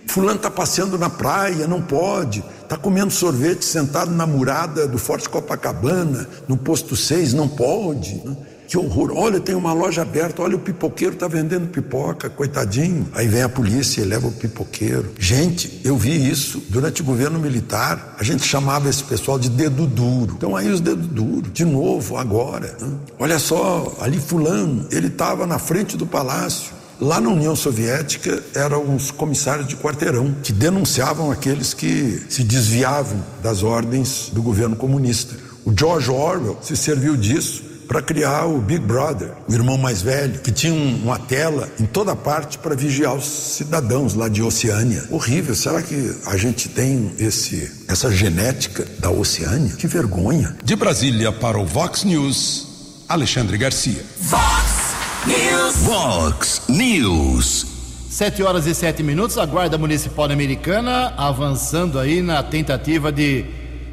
Fulano 0.07 0.37
está 0.37 0.51
passeando 0.51 0.99
na 0.99 1.11
praia, 1.11 1.66
não 1.66 1.83
pode. 1.83 2.42
Está 2.62 2.77
comendo 2.77 3.11
sorvete 3.11 3.64
sentado 3.64 4.11
na 4.11 4.27
murada 4.27 4.87
do 4.87 4.99
Forte 4.99 5.29
Copacabana, 5.29 6.29
no 6.47 6.57
posto 6.57 6.94
6, 6.97 7.33
não 7.35 7.49
pode. 7.49 8.16
Né? 8.16 8.37
Que 8.68 8.76
horror! 8.76 9.12
Olha, 9.16 9.40
tem 9.40 9.54
uma 9.54 9.72
loja 9.72 10.02
aberta, 10.02 10.42
olha, 10.42 10.54
o 10.54 10.59
pipoqueiro 10.59 11.14
está 11.14 11.26
vendendo 11.26 11.68
pipoca, 11.68 12.28
coitadinho. 12.28 13.09
Aí 13.14 13.26
vem 13.26 13.40
a 13.40 13.48
polícia 13.48 14.02
e 14.02 14.04
leva 14.04 14.28
o 14.28 14.33
pipoqueiro. 14.33 15.11
Gente, 15.18 15.81
eu 15.83 15.96
vi 15.96 16.31
isso 16.31 16.62
durante 16.68 17.00
o 17.00 17.04
governo 17.04 17.38
militar. 17.38 18.14
A 18.18 18.22
gente 18.22 18.44
chamava 18.44 18.90
esse 18.90 19.02
pessoal 19.02 19.38
de 19.38 19.48
dedo 19.48 19.87
duro. 19.87 20.35
Então 20.37 20.54
aí 20.54 20.68
os 20.68 20.83
dedos 20.83 21.07
duros, 21.07 21.50
de 21.50 21.64
novo, 21.64 22.18
agora. 22.18 22.76
Né? 22.78 22.90
Olha 23.18 23.38
só, 23.38 23.96
ali 24.02 24.20
fulano, 24.20 24.87
ele 24.90 25.07
estava 25.07 25.46
na 25.46 25.59
frente 25.59 25.96
do 25.96 26.07
palácio. 26.07 26.76
Lá 27.00 27.22
na 27.22 27.31
União 27.31 27.57
Soviética 27.57 28.42
eram 28.54 28.94
os 28.94 29.11
comissários 29.11 29.66
de 29.66 29.76
quarteirão 29.76 30.35
que 30.42 30.52
denunciavam 30.52 31.31
aqueles 31.31 31.72
que 31.72 32.20
se 32.28 32.44
desviavam 32.44 33.24
das 33.42 33.62
ordens 33.62 34.28
do 34.31 34.42
governo 34.42 34.76
comunista. 34.76 35.35
O 35.64 35.72
George 35.74 36.11
Orwell 36.11 36.59
se 36.61 36.76
serviu 36.76 37.16
disso 37.16 37.67
para 37.88 38.03
criar 38.03 38.44
o 38.44 38.61
Big 38.61 38.81
Brother, 38.81 39.33
o 39.48 39.53
irmão 39.53 39.79
mais 39.79 40.03
velho, 40.03 40.38
que 40.40 40.53
tinha 40.53 40.74
uma 40.74 41.18
tela 41.18 41.68
em 41.81 41.87
toda 41.87 42.14
parte 42.14 42.59
para 42.59 42.77
vigiar 42.77 43.14
os 43.14 43.24
cidadãos 43.24 44.12
lá 44.12 44.29
de 44.29 44.42
Oceânia. 44.42 45.03
Horrível, 45.11 45.55
será 45.55 45.81
que 45.81 46.14
a 46.27 46.37
gente 46.37 46.68
tem 46.68 47.11
esse 47.18 47.72
essa 47.88 48.12
genética 48.12 48.87
da 48.98 49.11
Oceânia? 49.11 49.74
Que 49.74 49.87
vergonha. 49.87 50.55
De 50.62 50.77
Brasília 50.77 51.33
para 51.33 51.59
o 51.59 51.64
Vox 51.64 52.05
News, 52.05 53.04
Alexandre 53.08 53.56
Garcia. 53.56 54.04
Vox 54.21 54.94
News. 55.27 55.77
Vox 55.77 56.63
News. 56.69 57.67
Sete 58.10 58.42
horas 58.42 58.67
e 58.67 58.75
sete 58.75 59.02
minutos, 59.02 59.38
a 59.38 59.46
Guarda 59.46 59.79
Municipal 59.79 60.31
Americana 60.31 61.15
avançando 61.17 61.98
aí 61.98 62.21
na 62.21 62.42
tentativa 62.42 63.10
de 63.10 63.44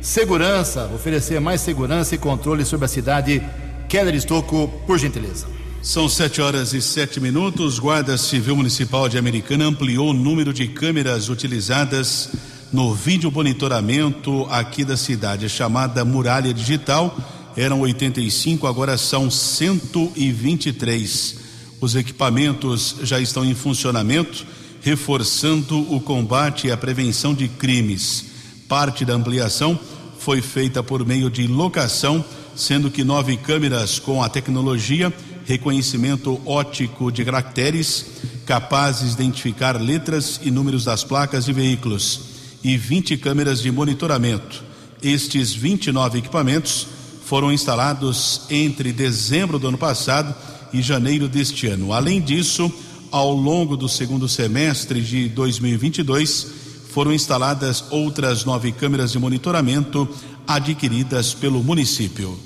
segurança, 0.02 0.90
oferecer 0.94 1.40
mais 1.40 1.62
segurança 1.62 2.16
e 2.16 2.18
controle 2.18 2.66
sobre 2.66 2.86
a 2.86 2.90
cidade 2.90 3.42
Keller 3.88 4.16
Estocco, 4.16 4.68
por 4.86 5.00
gentileza. 5.00 5.48
São 5.82 6.10
sete 6.10 6.42
horas 6.42 6.74
e 6.74 6.82
sete 6.82 7.20
minutos. 7.20 7.80
Guarda 7.80 8.18
Civil 8.18 8.56
Municipal 8.56 9.08
de 9.08 9.18
Americana 9.18 9.66
ampliou 9.66 10.10
o 10.10 10.14
número 10.14 10.54
de 10.54 10.68
câmeras 10.68 11.30
utilizadas 11.30 12.30
no 12.74 12.94
vídeo 12.94 13.32
monitoramento 13.32 14.46
aqui 14.50 14.84
da 14.84 14.98
cidade. 14.98 15.48
Chamada 15.48 16.04
muralha 16.04 16.54
digital 16.54 17.18
eram 17.56 17.80
85, 17.82 18.68
agora 18.68 18.98
são 18.98 19.32
123. 19.32 21.36
Os 21.80 21.96
equipamentos 21.96 22.96
já 23.04 23.20
estão 23.20 23.46
em 23.46 23.54
funcionamento, 23.54 24.46
reforçando 24.82 25.80
o 25.94 26.02
combate 26.02 26.68
e 26.68 26.72
a 26.72 26.78
prevenção 26.78 27.34
de 27.34 27.48
crimes. 27.48 28.26
Parte 28.68 29.06
da 29.06 29.14
ampliação 29.14 29.80
foi 30.18 30.42
feita 30.42 30.82
por 30.82 31.06
meio 31.06 31.30
de 31.30 31.46
locação, 31.46 32.26
sendo 32.56 32.90
que 32.90 33.04
nove 33.04 33.38
câmeras 33.38 34.00
com 34.00 34.24
a 34.24 34.30
tecnologia 34.30 35.14
reconhecimento 35.46 36.42
óptico 36.46 37.12
de 37.12 37.24
caracteres 37.24 38.06
capazes 38.46 39.16
de 39.16 39.24
identificar 39.24 39.80
letras 39.80 40.40
e 40.44 40.50
números 40.50 40.86
das 40.86 41.04
placas 41.04 41.46
de 41.46 41.54
veículos 41.54 42.22
e 42.64 42.78
20 42.78 43.18
câmeras 43.18 43.62
de 43.62 43.72
monitoramento. 43.72 44.64
Estes 45.02 45.54
29 45.54 46.20
equipamentos 46.20 46.88
foram 47.26 47.52
instalados 47.52 48.42
entre 48.50 48.92
dezembro 48.92 49.60
do 49.60 49.68
ano 49.68 49.78
passado 49.78 50.34
e 50.74 50.82
janeiro 50.82 51.28
deste 51.28 51.68
ano. 51.68 51.94
Além 51.94 52.22
disso, 52.22 52.72
ao 53.12 53.34
longo 53.34 53.78
do 53.78 53.88
segundo 53.88 54.28
semestre 54.28 55.02
de 55.02 55.30
2022, 55.30 56.48
foram 56.90 57.14
instaladas 57.14 57.84
outras 57.90 58.46
nove 58.46 58.72
câmeras 58.72 59.12
de 59.12 59.20
monitoramento 59.20 60.08
adquiridas 60.48 61.34
pelo 61.34 61.64
município. 61.64 62.38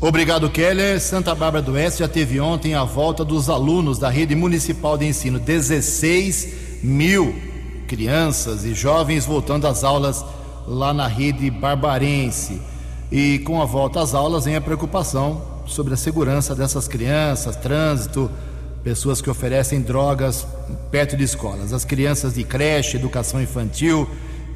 Obrigado, 0.00 0.48
Keller. 0.48 1.00
Santa 1.00 1.34
Bárbara 1.34 1.62
do 1.62 1.72
Oeste 1.72 2.00
já 2.00 2.08
teve 2.08 2.38
ontem 2.38 2.74
a 2.74 2.84
volta 2.84 3.24
dos 3.24 3.50
alunos 3.50 3.98
da 3.98 4.08
rede 4.08 4.34
municipal 4.34 4.96
de 4.96 5.06
ensino. 5.06 5.40
16 5.40 6.82
mil 6.84 7.34
crianças 7.88 8.64
e 8.64 8.74
jovens 8.74 9.26
voltando 9.26 9.66
às 9.66 9.82
aulas 9.82 10.24
lá 10.66 10.94
na 10.94 11.08
rede 11.08 11.50
barbarense. 11.50 12.60
E 13.10 13.40
com 13.40 13.60
a 13.60 13.64
volta 13.64 14.00
às 14.00 14.14
aulas 14.14 14.44
vem 14.44 14.54
a 14.54 14.60
preocupação 14.60 15.42
sobre 15.66 15.94
a 15.94 15.96
segurança 15.96 16.54
dessas 16.54 16.86
crianças, 16.86 17.56
trânsito, 17.56 18.30
pessoas 18.84 19.20
que 19.20 19.28
oferecem 19.28 19.80
drogas 19.80 20.46
perto 20.90 21.16
de 21.16 21.24
escolas. 21.24 21.72
As 21.72 21.84
crianças 21.84 22.34
de 22.34 22.44
creche, 22.44 22.96
educação 22.96 23.42
infantil, 23.42 24.08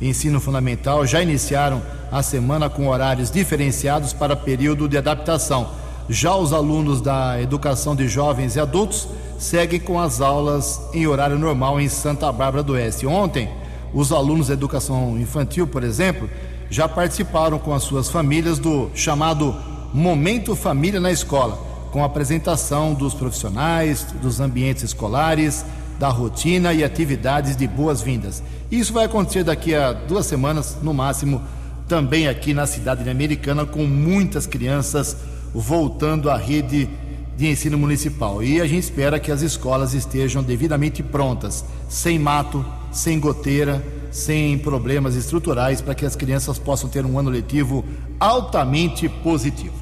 ensino 0.03 0.41
fundamental 0.41 1.07
já 1.07 1.23
iniciaram 1.23 1.81
a 2.11 2.23
semana 2.23 2.69
com 2.69 2.89
horários 2.89 3.31
diferenciados 3.31 4.13
para 4.13 4.37
período 4.37 4.89
de 4.89 4.99
adaptação. 4.99 5.71
Já 6.09 6.35
os 6.35 6.53
alunos 6.53 7.01
da 7.01 7.41
educação 7.41 7.95
de 7.95 8.09
jovens 8.09 8.57
e 8.57 8.61
adultos 8.61 9.09
seguem 9.39 9.81
com 9.81 9.99
as 9.99 10.21
aulas 10.21 10.81
em 10.93 11.07
horário 11.07 11.39
normal 11.39 11.81
em 11.81 11.89
Santa 11.89 12.31
Bárbara 12.33 12.63
do 12.63 12.73
Oeste. 12.73 13.07
Ontem, 13.07 13.49
os 13.95 14.13
alunos 14.13 14.49
da 14.49 14.55
educação 14.55 15.19
infantil, 15.19 15.67
por 15.67 15.85
exemplo, 15.85 16.29
já 16.69 16.89
participaram 16.89 17.59
com 17.59 17.73
as 17.73 17.83
suas 17.83 18.09
famílias 18.09 18.59
do 18.59 18.91
chamado 18.95 19.55
Momento 19.93 20.57
Família 20.57 20.99
na 20.99 21.13
Escola, 21.13 21.59
com 21.91 22.03
a 22.03 22.07
apresentação 22.07 22.95
dos 22.95 23.13
profissionais, 23.13 24.07
dos 24.23 24.41
ambientes 24.41 24.83
escolares, 24.83 25.65
da 25.99 26.09
rotina 26.09 26.73
e 26.73 26.83
atividades 26.83 27.57
de 27.57 27.67
boas-vindas. 27.67 28.43
Isso 28.71 28.93
vai 28.93 29.05
acontecer 29.05 29.45
daqui 29.45 29.75
a 29.75 29.93
duas 29.93 30.27
semanas, 30.27 30.79
no 30.83 30.93
máximo, 30.95 31.43
também 31.89 32.27
aqui 32.29 32.55
na 32.55 32.67
cidade 32.67 33.09
americana, 33.09 33.67
com 33.67 33.85
muitas 33.85 34.47
crianças 34.47 35.17
voltando 35.55 36.31
à 36.31 36.37
rede 36.37 36.89
de 37.37 37.49
ensino 37.49 37.77
municipal. 37.77 38.43
E 38.43 38.61
a 38.61 38.67
gente 38.67 38.85
espera 38.85 39.19
que 39.19 39.31
as 39.31 39.43
escolas 39.43 39.95
estejam 39.95 40.43
devidamente 40.43 41.03
prontas, 41.03 41.65
sem 41.89 42.19
mato, 42.19 42.65
sem 42.91 43.19
goteira, 43.19 43.83
sem 44.11 44.59
problemas 44.59 45.17
estruturais, 45.17 45.81
para 45.81 45.95
que 45.95 46.05
as 46.05 46.17
crianças 46.17 46.59
possam 46.59 46.89
ter 46.89 47.05
um 47.05 47.19
ano 47.19 47.31
letivo 47.31 47.85
altamente 48.21 49.09
positivo. 49.09 49.75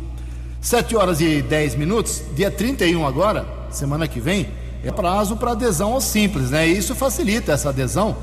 7 0.60 0.94
horas 0.96 1.20
e 1.20 1.42
10 1.42 1.74
minutos, 1.74 2.22
dia 2.34 2.50
31 2.50 3.06
agora, 3.06 3.46
semana 3.70 4.06
que 4.06 4.20
vem, 4.20 4.46
é 4.84 4.90
prazo 4.90 5.36
para 5.36 5.52
adesão 5.52 5.92
ao 5.92 6.00
Simples, 6.00 6.50
né? 6.50 6.66
Isso 6.66 6.94
facilita 6.94 7.52
essa 7.52 7.68
adesão 7.68 8.16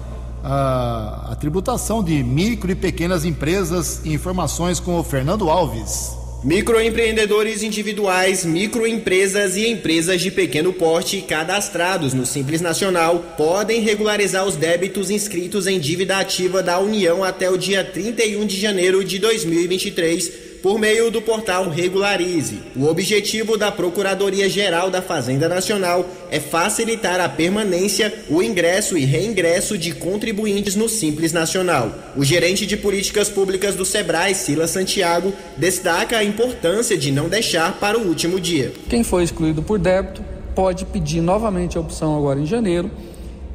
a, 0.43 1.32
a 1.32 1.36
tributação 1.36 2.03
de 2.03 2.24
micro 2.24 2.72
e 2.72 2.76
pequenas 2.76 3.26
empresas. 3.26 4.01
Informações 4.05 4.80
com 4.80 4.99
o 4.99 5.03
Fernando 5.03 5.49
Alves. 5.49 6.16
Microempreendedores 6.43 7.64
individuais, 7.64 8.45
microempresas 8.45 9.55
e 9.55 9.68
empresas 9.68 10.22
de 10.22 10.30
pequeno 10.30 10.72
porte 10.72 11.20
cadastrados 11.22 12.14
no 12.14 12.28
Simples 12.28 12.62
Nacional 12.62 13.34
podem 13.36 13.82
regularizar 13.82 14.45
os 14.45 14.55
débitos 14.55 15.10
inscritos 15.10 15.66
em 15.66 15.80
dívida 15.80 16.18
ativa 16.18 16.62
da 16.62 16.80
União 16.80 17.24
até 17.24 17.49
o 17.49 17.58
dia 17.58 17.84
31 17.84 18.45
de 18.45 18.55
janeiro 18.55 19.03
de 19.03 19.18
2023 19.18 20.47
por 20.68 20.78
meio 20.78 21.09
do 21.09 21.22
portal 21.22 21.70
Regularize. 21.70 22.59
O 22.76 22.88
objetivo 22.88 23.55
da 23.57 23.72
Procuradoria-Geral 23.72 24.89
da 24.89 25.01
Fazenda 25.01 25.47
Nacional 25.47 26.05
é 26.30 26.41
facilitar 26.41 27.22
a 27.22 27.30
permanência, 27.30 28.13
o 28.30 28.43
ingresso 28.43 28.97
e 28.97 29.05
reingresso 29.05 29.78
de 29.78 29.93
contribuintes 29.93 30.76
no 30.76 30.89
Simples 30.89 31.32
Nacional. 31.32 31.89
O 32.18 32.26
gerente 32.26 32.65
de 32.65 32.76
políticas 32.76 33.30
públicas 33.30 33.76
do 33.76 33.86
Sebrae, 33.86 34.36
Sila 34.36 34.68
Santiago, 34.68 35.32
destaca 35.55 36.18
a 36.18 36.24
importância 36.26 36.97
de 36.97 37.13
não 37.13 37.30
deixar 37.30 37.80
para 37.80 37.97
o 37.97 38.05
último 38.05 38.38
dia. 38.38 38.74
Quem 38.89 39.05
foi 39.05 39.24
excluído 39.24 39.63
por 39.63 39.80
débito 39.80 40.22
pode 40.53 40.84
pedir 40.84 41.22
novamente 41.22 41.78
a 41.78 41.80
opção 41.80 42.18
agora 42.18 42.41
em 42.41 42.45
janeiro. 42.45 42.91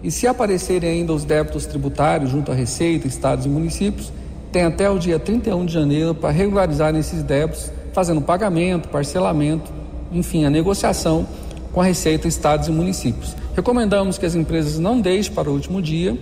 E 0.02 0.10
se 0.10 0.26
aparecerem 0.26 0.88
ainda 0.88 1.12
os 1.12 1.26
débitos 1.26 1.66
tributários 1.66 2.30
junto 2.30 2.50
à 2.50 2.54
Receita, 2.54 3.06
estados 3.06 3.44
e 3.44 3.50
municípios, 3.50 4.10
tem 4.52 4.64
até 4.64 4.88
o 4.90 4.98
dia 4.98 5.18
31 5.18 5.64
de 5.64 5.72
janeiro 5.72 6.14
para 6.14 6.30
regularizar 6.30 6.94
esses 6.94 7.22
débitos, 7.22 7.72
fazendo 7.92 8.20
pagamento, 8.20 8.88
parcelamento, 8.88 9.72
enfim, 10.12 10.44
a 10.44 10.50
negociação 10.50 11.26
com 11.72 11.80
a 11.80 11.84
Receita, 11.84 12.28
estados 12.28 12.68
e 12.68 12.70
municípios. 12.70 13.34
Recomendamos 13.56 14.18
que 14.18 14.26
as 14.26 14.34
empresas 14.34 14.78
não 14.78 15.00
deixem 15.00 15.32
para 15.32 15.48
o 15.48 15.54
último 15.54 15.80
dia, 15.80 16.18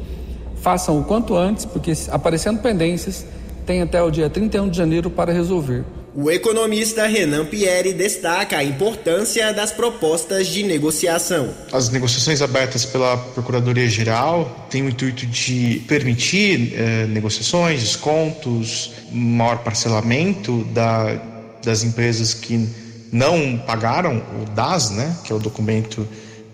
façam 0.63 1.01
o 1.01 1.05
quanto 1.05 1.37
antes, 1.37 1.65
porque 1.65 1.93
aparecendo 2.11 2.61
pendências, 2.61 3.27
tem 3.67 3.83
até 3.83 4.01
o 4.01 4.11
dia 4.11 4.31
31 4.31 4.69
de 4.69 4.77
janeiro 4.77 5.11
para 5.11 5.33
resolver. 5.33 5.85
O 6.15 6.29
economista 6.29 7.07
Renan 7.07 7.47
Pierre 7.47 7.93
destaca 7.93 8.59
a 8.59 8.65
importância 8.65 9.53
das 9.53 9.71
propostas 9.71 10.49
de 10.49 10.65
negociação. 10.65 11.55
As 11.73 11.89
negociações 11.89 12.43
abertas 12.43 12.85
pela 12.85 13.17
Procuradoria-Geral 13.17 14.67
têm 14.69 14.83
o 14.83 14.89
intuito 14.89 15.25
de 15.25 15.85
permitir 15.87 16.75
eh, 16.75 17.07
negociações, 17.07 17.81
descontos, 17.81 18.91
maior 19.13 19.59
parcelamento 19.59 20.65
da, 20.73 21.15
das 21.65 21.85
empresas 21.85 22.35
que 22.35 22.69
não 23.13 23.57
pagaram 23.59 24.21
o 24.43 24.51
DAS, 24.51 24.91
né, 24.91 25.17
que 25.23 25.33
é 25.33 25.37
o 25.37 25.39
documento 25.39 26.07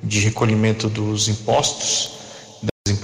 de 0.03 0.21
recolhimento 0.21 0.91
dos 0.91 1.29
impostos 1.29 2.16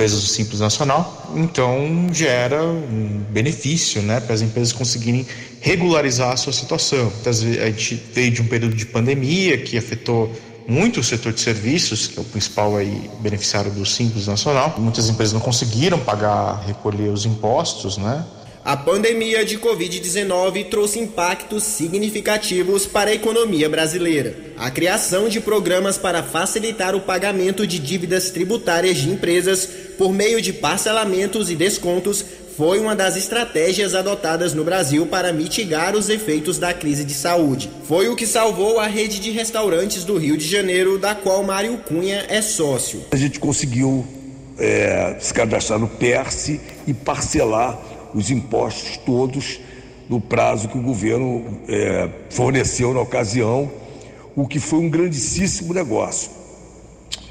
empresas 0.03 0.21
do 0.21 0.27
Simples 0.27 0.59
Nacional, 0.59 1.31
então 1.37 2.09
gera 2.13 2.65
um 2.65 3.25
benefício 3.31 4.03
né, 4.03 4.19
para 4.19 4.35
as 4.35 4.43
empresas 4.43 4.73
conseguirem 4.73 5.25
regularizar 5.61 6.33
a 6.33 6.37
sua 6.37 6.53
situação. 6.53 7.13
A 7.25 7.31
gente 7.71 8.03
veio 8.13 8.33
de 8.33 8.43
um 8.43 8.47
período 8.47 8.75
de 8.75 8.85
pandemia 8.85 9.59
que 9.59 9.79
afetou 9.79 10.33
muito 10.67 10.99
o 10.99 11.05
setor 11.05 11.33
de 11.33 11.41
serviços, 11.41 12.09
que 12.09 12.19
é 12.19 12.23
o 12.23 12.25
principal 12.25 12.77
aí, 12.77 13.09
beneficiário 13.21 13.71
do 13.71 13.87
Simples 13.87 14.27
Nacional. 14.27 14.75
Muitas 14.77 15.09
empresas 15.09 15.33
não 15.33 15.41
conseguiram 15.41 16.01
pagar, 16.01 16.65
recolher 16.67 17.09
os 17.11 17.25
impostos, 17.25 17.97
né? 17.97 18.25
A 18.65 18.77
pandemia 18.77 19.45
de 19.45 19.59
Covid-19 19.59 20.69
trouxe 20.69 21.01
impactos 21.01 21.65
significativos 21.65 22.87
para 22.87 23.11
a 23.11 23.15
economia 23.15 23.69
brasileira. 23.69 24.37
A 24.57 24.71
criação 24.71 25.29
de 25.29 25.41
programas 25.41 25.99
para 25.99 26.23
facilitar 26.23 26.95
o 26.95 27.01
pagamento 27.01 27.67
de 27.67 27.81
dívidas 27.81 28.31
tributárias 28.31 28.99
de 28.99 29.11
empresas 29.11 29.69
por 29.99 30.13
meio 30.13 30.41
de 30.41 30.53
parcelamentos 30.53 31.51
e 31.51 31.57
descontos 31.57 32.25
foi 32.57 32.79
uma 32.79 32.95
das 32.95 33.17
estratégias 33.17 33.97
adotadas 33.97 34.55
no 34.55 34.63
Brasil 34.63 35.07
para 35.07 35.33
mitigar 35.33 35.97
os 35.97 36.09
efeitos 36.09 36.57
da 36.57 36.73
crise 36.73 37.05
de 37.05 37.15
saúde. 37.15 37.69
Foi 37.89 38.09
o 38.09 38.15
que 38.15 38.29
salvou 38.29 38.79
a 38.79 38.87
rede 38.87 39.19
de 39.19 39.33
restaurantes 39.33 40.05
do 40.05 40.17
Rio 40.17 40.37
de 40.37 40.47
Janeiro, 40.47 41.01
da 41.01 41.17
qual 41.17 41.43
Mário 41.43 41.79
Cunha 41.79 42.27
é 42.29 42.41
sócio. 42.41 43.03
A 43.11 43.17
gente 43.17 43.41
conseguiu 43.41 44.07
é, 44.57 45.17
se 45.19 45.35
cadastrar 45.35 45.81
no 45.81 45.89
PERSE 45.89 46.61
e 46.87 46.95
parcelar 46.95 47.92
os 48.15 48.31
impostos 48.31 48.97
todos 48.99 49.61
no 50.09 50.21
prazo 50.21 50.69
que 50.69 50.79
o 50.79 50.83
governo 50.83 51.45
é, 51.69 52.09
forneceu 52.31 52.93
na 52.93 53.01
ocasião, 53.01 53.71
o 54.37 54.47
que 54.47 54.59
foi 54.59 54.81
um 54.81 54.91
grandíssimo 54.91 55.73
negócio. 55.73 56.31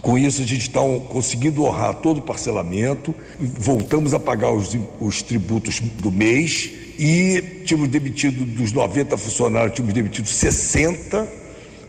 Com 0.02 0.18
isso, 0.18 0.42
a 0.42 0.46
gente 0.46 0.62
está 0.62 0.80
conseguindo 1.10 1.64
honrar 1.64 1.96
todo 1.96 2.18
o 2.18 2.22
parcelamento, 2.22 3.14
voltamos 3.40 4.14
a 4.14 4.20
pagar 4.20 4.52
os, 4.52 4.76
os 5.00 5.22
tributos 5.22 5.80
do 5.80 6.12
mês 6.12 6.72
e 6.98 7.62
tínhamos 7.66 7.90
demitido 7.90 8.44
dos 8.44 8.72
90 8.72 9.16
funcionários, 9.16 9.76
tínhamos 9.76 9.94
demitido 9.94 10.28
60 10.28 11.28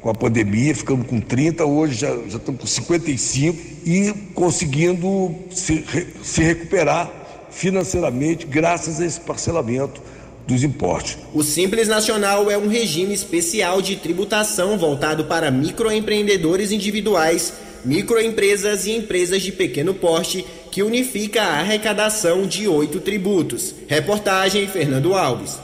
com 0.03 0.11
a 0.11 0.15
pandemia, 0.15 0.75
ficamos 0.75 1.07
com 1.07 1.21
30, 1.21 1.65
hoje 1.65 1.95
já, 1.95 2.09
já 2.29 2.37
estamos 2.37 2.61
com 2.61 2.67
55 2.67 3.59
e 3.87 4.13
conseguindo 4.35 5.35
se, 5.51 5.85
se 6.23 6.43
recuperar 6.43 7.22
financeiramente 7.53 8.47
graças 8.47 9.01
a 9.01 9.07
esse 9.07 9.21
parcelamento 9.21 10.01
dos 10.47 10.63
impostos. 10.65 11.19
O 11.33 11.43
Simples 11.43 11.89
Nacional 11.89 12.51
é 12.51 12.59
um 12.59 12.69
regime 12.69 13.15
especial 13.15 13.81
de 13.81 13.97
tributação 13.97 14.77
voltado 14.77 15.25
para 15.25 15.51
microempreendedores 15.51 16.73
individuais, 16.73 17.53
microempresas 17.85 18.87
e 18.87 18.93
empresas 18.93 19.43
de 19.43 19.53
pequeno 19.53 19.95
porte 19.95 20.45
que 20.71 20.83
unifica 20.83 21.43
a 21.43 21.61
arrecadação 21.61 22.47
de 22.47 22.67
oito 22.67 23.01
tributos. 23.01 23.75
Reportagem 23.87 24.67
Fernando 24.67 25.15
Alves. 25.15 25.59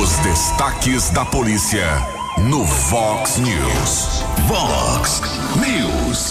Os 0.00 0.16
destaques 0.18 1.10
da 1.10 1.24
polícia 1.24 1.86
no 2.38 2.64
Vox 2.64 3.38
News. 3.38 4.24
Vox 4.46 5.22
News. 5.56 6.25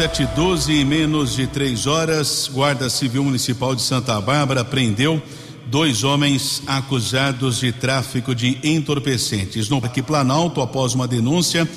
712 0.00 0.72
e 0.72 0.82
menos 0.82 1.34
de 1.34 1.46
três 1.46 1.86
horas, 1.86 2.48
Guarda 2.50 2.88
Civil 2.88 3.22
Municipal 3.22 3.74
de 3.74 3.82
Santa 3.82 4.18
Bárbara 4.18 4.64
prendeu 4.64 5.22
dois 5.66 6.04
homens 6.04 6.62
acusados 6.66 7.60
de 7.60 7.70
tráfico 7.70 8.34
de 8.34 8.58
entorpecentes. 8.64 9.68
No 9.68 9.78
Parque 9.78 10.00
Planalto, 10.00 10.62
após 10.62 10.94
uma 10.94 11.06
denúncia, 11.06 11.68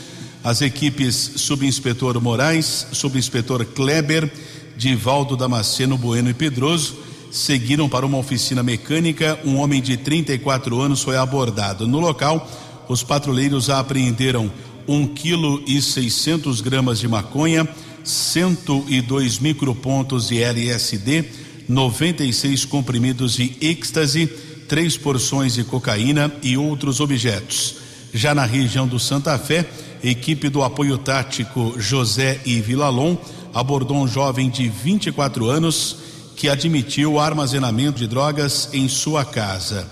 as 0.42 0.62
equipes 0.62 1.34
subinspetor 1.36 2.22
Moraes, 2.22 2.88
subinspetor 2.94 3.66
Kleber, 3.66 4.32
Divaldo 4.78 5.36
Damasceno 5.36 5.98
Bueno 5.98 6.30
e 6.30 6.34
Pedroso 6.34 6.96
seguiram 7.30 7.90
para 7.90 8.06
uma 8.06 8.20
oficina 8.20 8.64
mecânica. 8.64 9.38
Um 9.44 9.58
homem 9.58 9.82
de 9.82 9.98
34 9.98 10.80
anos 10.80 11.04
foi 11.04 11.18
abordado. 11.18 11.86
No 11.86 12.00
local, 12.00 12.50
os 12.88 13.04
patrulheiros 13.04 13.70
apreenderam 13.70 14.50
um 14.88 15.06
quilo 15.08 15.62
e 15.68 15.82
600 15.82 16.62
gramas 16.62 17.00
de 17.00 17.08
maconha 17.10 17.68
102 18.04 19.40
micropontos 19.40 20.28
de 20.28 20.42
LSD, 20.42 21.26
96 21.68 22.66
comprimidos 22.66 23.34
de 23.34 23.56
êxtase, 23.62 24.28
três 24.68 24.98
porções 24.98 25.54
de 25.54 25.64
cocaína 25.64 26.32
e 26.42 26.58
outros 26.58 27.00
objetos. 27.00 27.76
Já 28.14 28.36
na 28.36 28.46
região 28.46 28.88
do 28.88 29.00
Santa 29.00 29.38
Fé, 29.38 29.66
equipe 30.04 30.50
do 30.50 30.64
apoio 30.64 30.98
tático 30.98 31.76
José 31.78 32.40
e 32.46 32.60
Vilalon 32.60 33.16
abordou 33.54 33.98
um 33.98 34.08
jovem 34.08 34.50
de 34.50 34.68
24 34.68 35.50
anos 35.50 35.98
que 36.36 36.50
admitiu 36.50 37.14
o 37.14 37.20
armazenamento 37.20 38.00
de 38.00 38.08
drogas 38.08 38.70
em 38.74 38.88
sua 38.88 39.24
casa. 39.24 39.88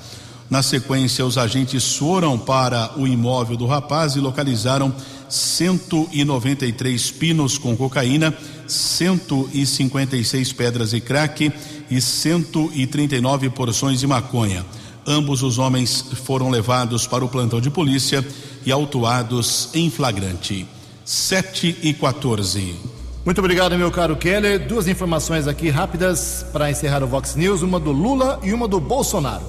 Na 0.49 0.61
sequência, 0.61 1.25
os 1.25 1.37
agentes 1.37 1.95
foram 1.95 2.37
para 2.37 2.91
o 2.97 3.07
imóvel 3.07 3.55
do 3.55 3.65
rapaz 3.65 4.15
e 4.15 4.19
localizaram 4.19 4.93
193 5.31 7.11
pinos 7.11 7.57
com 7.57 7.75
cocaína, 7.75 8.33
156 8.67 10.51
pedras 10.53 10.91
de 10.91 10.99
crack 10.99 11.51
e 11.89 12.01
139 12.01 13.49
porções 13.49 14.01
de 14.01 14.07
maconha. 14.07 14.65
Ambos 15.07 15.41
os 15.41 15.57
homens 15.57 16.05
foram 16.25 16.49
levados 16.49 17.07
para 17.07 17.25
o 17.25 17.29
plantão 17.29 17.59
de 17.61 17.69
polícia 17.69 18.25
e 18.65 18.71
autuados 18.71 19.69
em 19.73 19.89
flagrante. 19.89 20.67
7 21.05 21.77
e 21.81 21.93
14. 21.93 22.75
Muito 23.23 23.39
obrigado, 23.39 23.77
meu 23.77 23.89
caro 23.89 24.15
Keller. 24.15 24.67
Duas 24.67 24.87
informações 24.87 25.47
aqui 25.47 25.69
rápidas 25.69 26.45
para 26.51 26.69
encerrar 26.69 27.03
o 27.03 27.07
Vox 27.07 27.35
News: 27.35 27.61
uma 27.61 27.79
do 27.79 27.91
Lula 27.91 28.39
e 28.43 28.53
uma 28.53 28.67
do 28.67 28.79
Bolsonaro. 28.79 29.45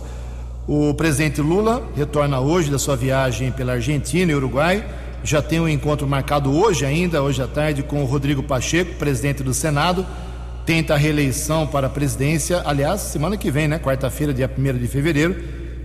O 0.67 0.95
presidente 0.95 1.41
Lula 1.41 1.83
retorna 1.97 2.39
hoje 2.39 2.71
da 2.71 2.79
sua 2.79 2.97
viagem 2.97 3.51
pela 3.51 3.73
Argentina 3.73 4.31
e 4.31 4.35
Uruguai 4.35 4.85
já 5.25 5.41
tem 5.41 5.61
um 5.61 5.69
encontro 5.69 6.07
marcado 6.07 6.53
hoje 6.53 6.85
ainda, 6.85 7.23
hoje 7.23 7.41
à 7.43 7.47
tarde, 7.47 7.83
com 7.83 8.03
o 8.03 8.07
Rodrigo 8.07 8.43
Pacheco, 8.43 8.95
presidente 8.95 9.43
do 9.43 9.55
Senado. 9.55 10.05
Tenta 10.67 10.95
a 10.95 10.97
reeleição 10.97 11.67
para 11.67 11.87
a 11.87 11.91
presidência, 11.91 12.63
aliás, 12.65 13.01
semana 13.01 13.37
que 13.37 13.51
vem, 13.51 13.69
né? 13.69 13.79
Quarta-feira, 13.79 14.33
dia 14.33 14.51
1 14.57 14.79
de 14.79 14.87
fevereiro, 14.87 15.37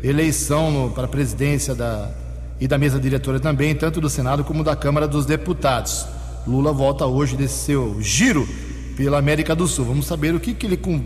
eleição 0.03 0.71
no, 0.71 0.91
para 0.91 1.05
a 1.05 1.07
presidência 1.07 1.73
da, 1.73 2.11
e 2.59 2.67
da 2.67 2.77
mesa 2.77 2.99
diretora 2.99 3.39
também, 3.39 3.75
tanto 3.75 3.99
do 4.01 4.09
Senado 4.09 4.43
como 4.43 4.63
da 4.63 4.75
Câmara 4.75 5.07
dos 5.07 5.25
Deputados. 5.25 6.05
Lula 6.45 6.71
volta 6.71 7.05
hoje 7.05 7.35
desse 7.35 7.65
seu 7.65 8.01
giro 8.01 8.47
pela 8.95 9.17
América 9.19 9.55
do 9.55 9.67
Sul. 9.67 9.85
Vamos 9.85 10.07
saber 10.07 10.33
o 10.33 10.39
que, 10.39 10.53
que 10.53 10.65
ele 10.65 10.77
com, 10.77 10.99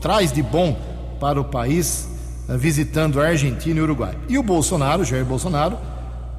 traz 0.00 0.32
de 0.32 0.42
bom 0.42 0.78
para 1.20 1.40
o 1.40 1.44
país, 1.44 2.08
eh, 2.48 2.56
visitando 2.56 3.20
a 3.20 3.28
Argentina 3.28 3.78
e 3.78 3.82
Uruguai. 3.82 4.16
E 4.28 4.36
o 4.38 4.42
Bolsonaro, 4.42 5.04
Jair 5.04 5.24
Bolsonaro, 5.24 5.78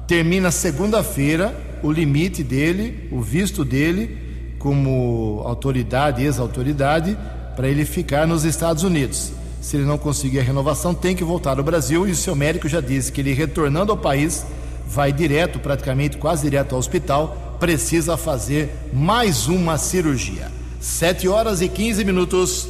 termina 0.06 0.50
segunda-feira 0.50 1.54
o 1.82 1.92
limite 1.92 2.42
dele, 2.42 3.08
o 3.12 3.20
visto 3.20 3.64
dele 3.64 4.18
como 4.58 5.42
autoridade, 5.44 6.22
ex-autoridade, 6.22 7.16
para 7.54 7.68
ele 7.68 7.84
ficar 7.84 8.26
nos 8.26 8.44
Estados 8.44 8.82
Unidos. 8.82 9.32
Se 9.60 9.76
ele 9.76 9.84
não 9.84 9.98
conseguir 9.98 10.40
a 10.40 10.42
renovação, 10.42 10.94
tem 10.94 11.14
que 11.14 11.22
voltar 11.22 11.58
ao 11.58 11.64
Brasil 11.64 12.08
e 12.08 12.10
o 12.10 12.16
seu 12.16 12.34
médico 12.34 12.68
já 12.68 12.80
disse 12.80 13.12
que 13.12 13.20
ele 13.20 13.34
retornando 13.34 13.92
ao 13.92 13.98
país 13.98 14.46
vai 14.86 15.12
direto, 15.12 15.58
praticamente 15.58 16.16
quase 16.16 16.42
direto 16.42 16.74
ao 16.74 16.78
hospital, 16.78 17.56
precisa 17.60 18.16
fazer 18.16 18.70
mais 18.92 19.46
uma 19.46 19.78
cirurgia. 19.78 20.50
7 20.80 21.28
horas 21.28 21.60
e 21.60 21.68
15 21.68 22.04
minutos. 22.04 22.68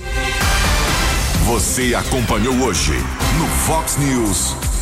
Você 1.47 1.95
acompanhou 1.95 2.55
hoje 2.63 2.93
no 3.39 3.47
Fox 3.67 3.97
News. 3.97 4.74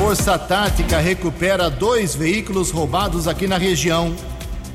Força 0.00 0.38
Tática 0.38 0.98
recupera 0.98 1.68
dois 1.68 2.14
veículos 2.14 2.70
roubados 2.70 3.28
aqui 3.28 3.46
na 3.46 3.58
região. 3.58 4.16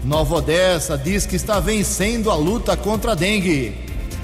Nova 0.03 0.36
Odessa 0.36 0.95
diz 0.95 1.26
que 1.26 1.36
está 1.36 1.59
vencendo 1.59 2.30
a 2.30 2.36
luta 2.36 2.78
contra 2.78 3.13
a 3.13 3.15
dengue. 3.15 3.76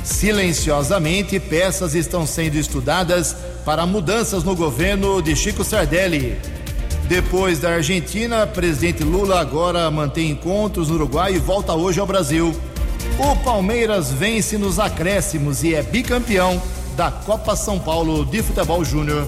Silenciosamente, 0.03 1.39
peças 1.39 1.95
estão 1.95 2.27
sendo 2.27 2.55
estudadas 2.55 3.35
para 3.65 3.83
mudanças 3.87 4.43
no 4.43 4.55
governo 4.55 5.23
de 5.23 5.35
Chico 5.35 5.63
Sardelli. 5.63 6.39
Depois 7.07 7.57
da 7.57 7.71
Argentina, 7.71 8.45
presidente 8.45 9.03
Lula 9.03 9.39
agora 9.39 9.89
mantém 9.89 10.29
encontros 10.29 10.87
no 10.87 10.95
Uruguai 10.95 11.33
e 11.33 11.39
volta 11.39 11.73
hoje 11.73 11.99
ao 11.99 12.05
Brasil. 12.05 12.55
O 13.17 13.35
Palmeiras 13.37 14.11
vence 14.11 14.55
nos 14.55 14.77
acréscimos 14.77 15.63
e 15.63 15.73
é 15.73 15.81
bicampeão 15.81 16.61
da 16.95 17.09
Copa 17.09 17.55
São 17.55 17.79
Paulo 17.79 18.23
de 18.23 18.43
Futebol 18.43 18.85
Júnior. 18.85 19.27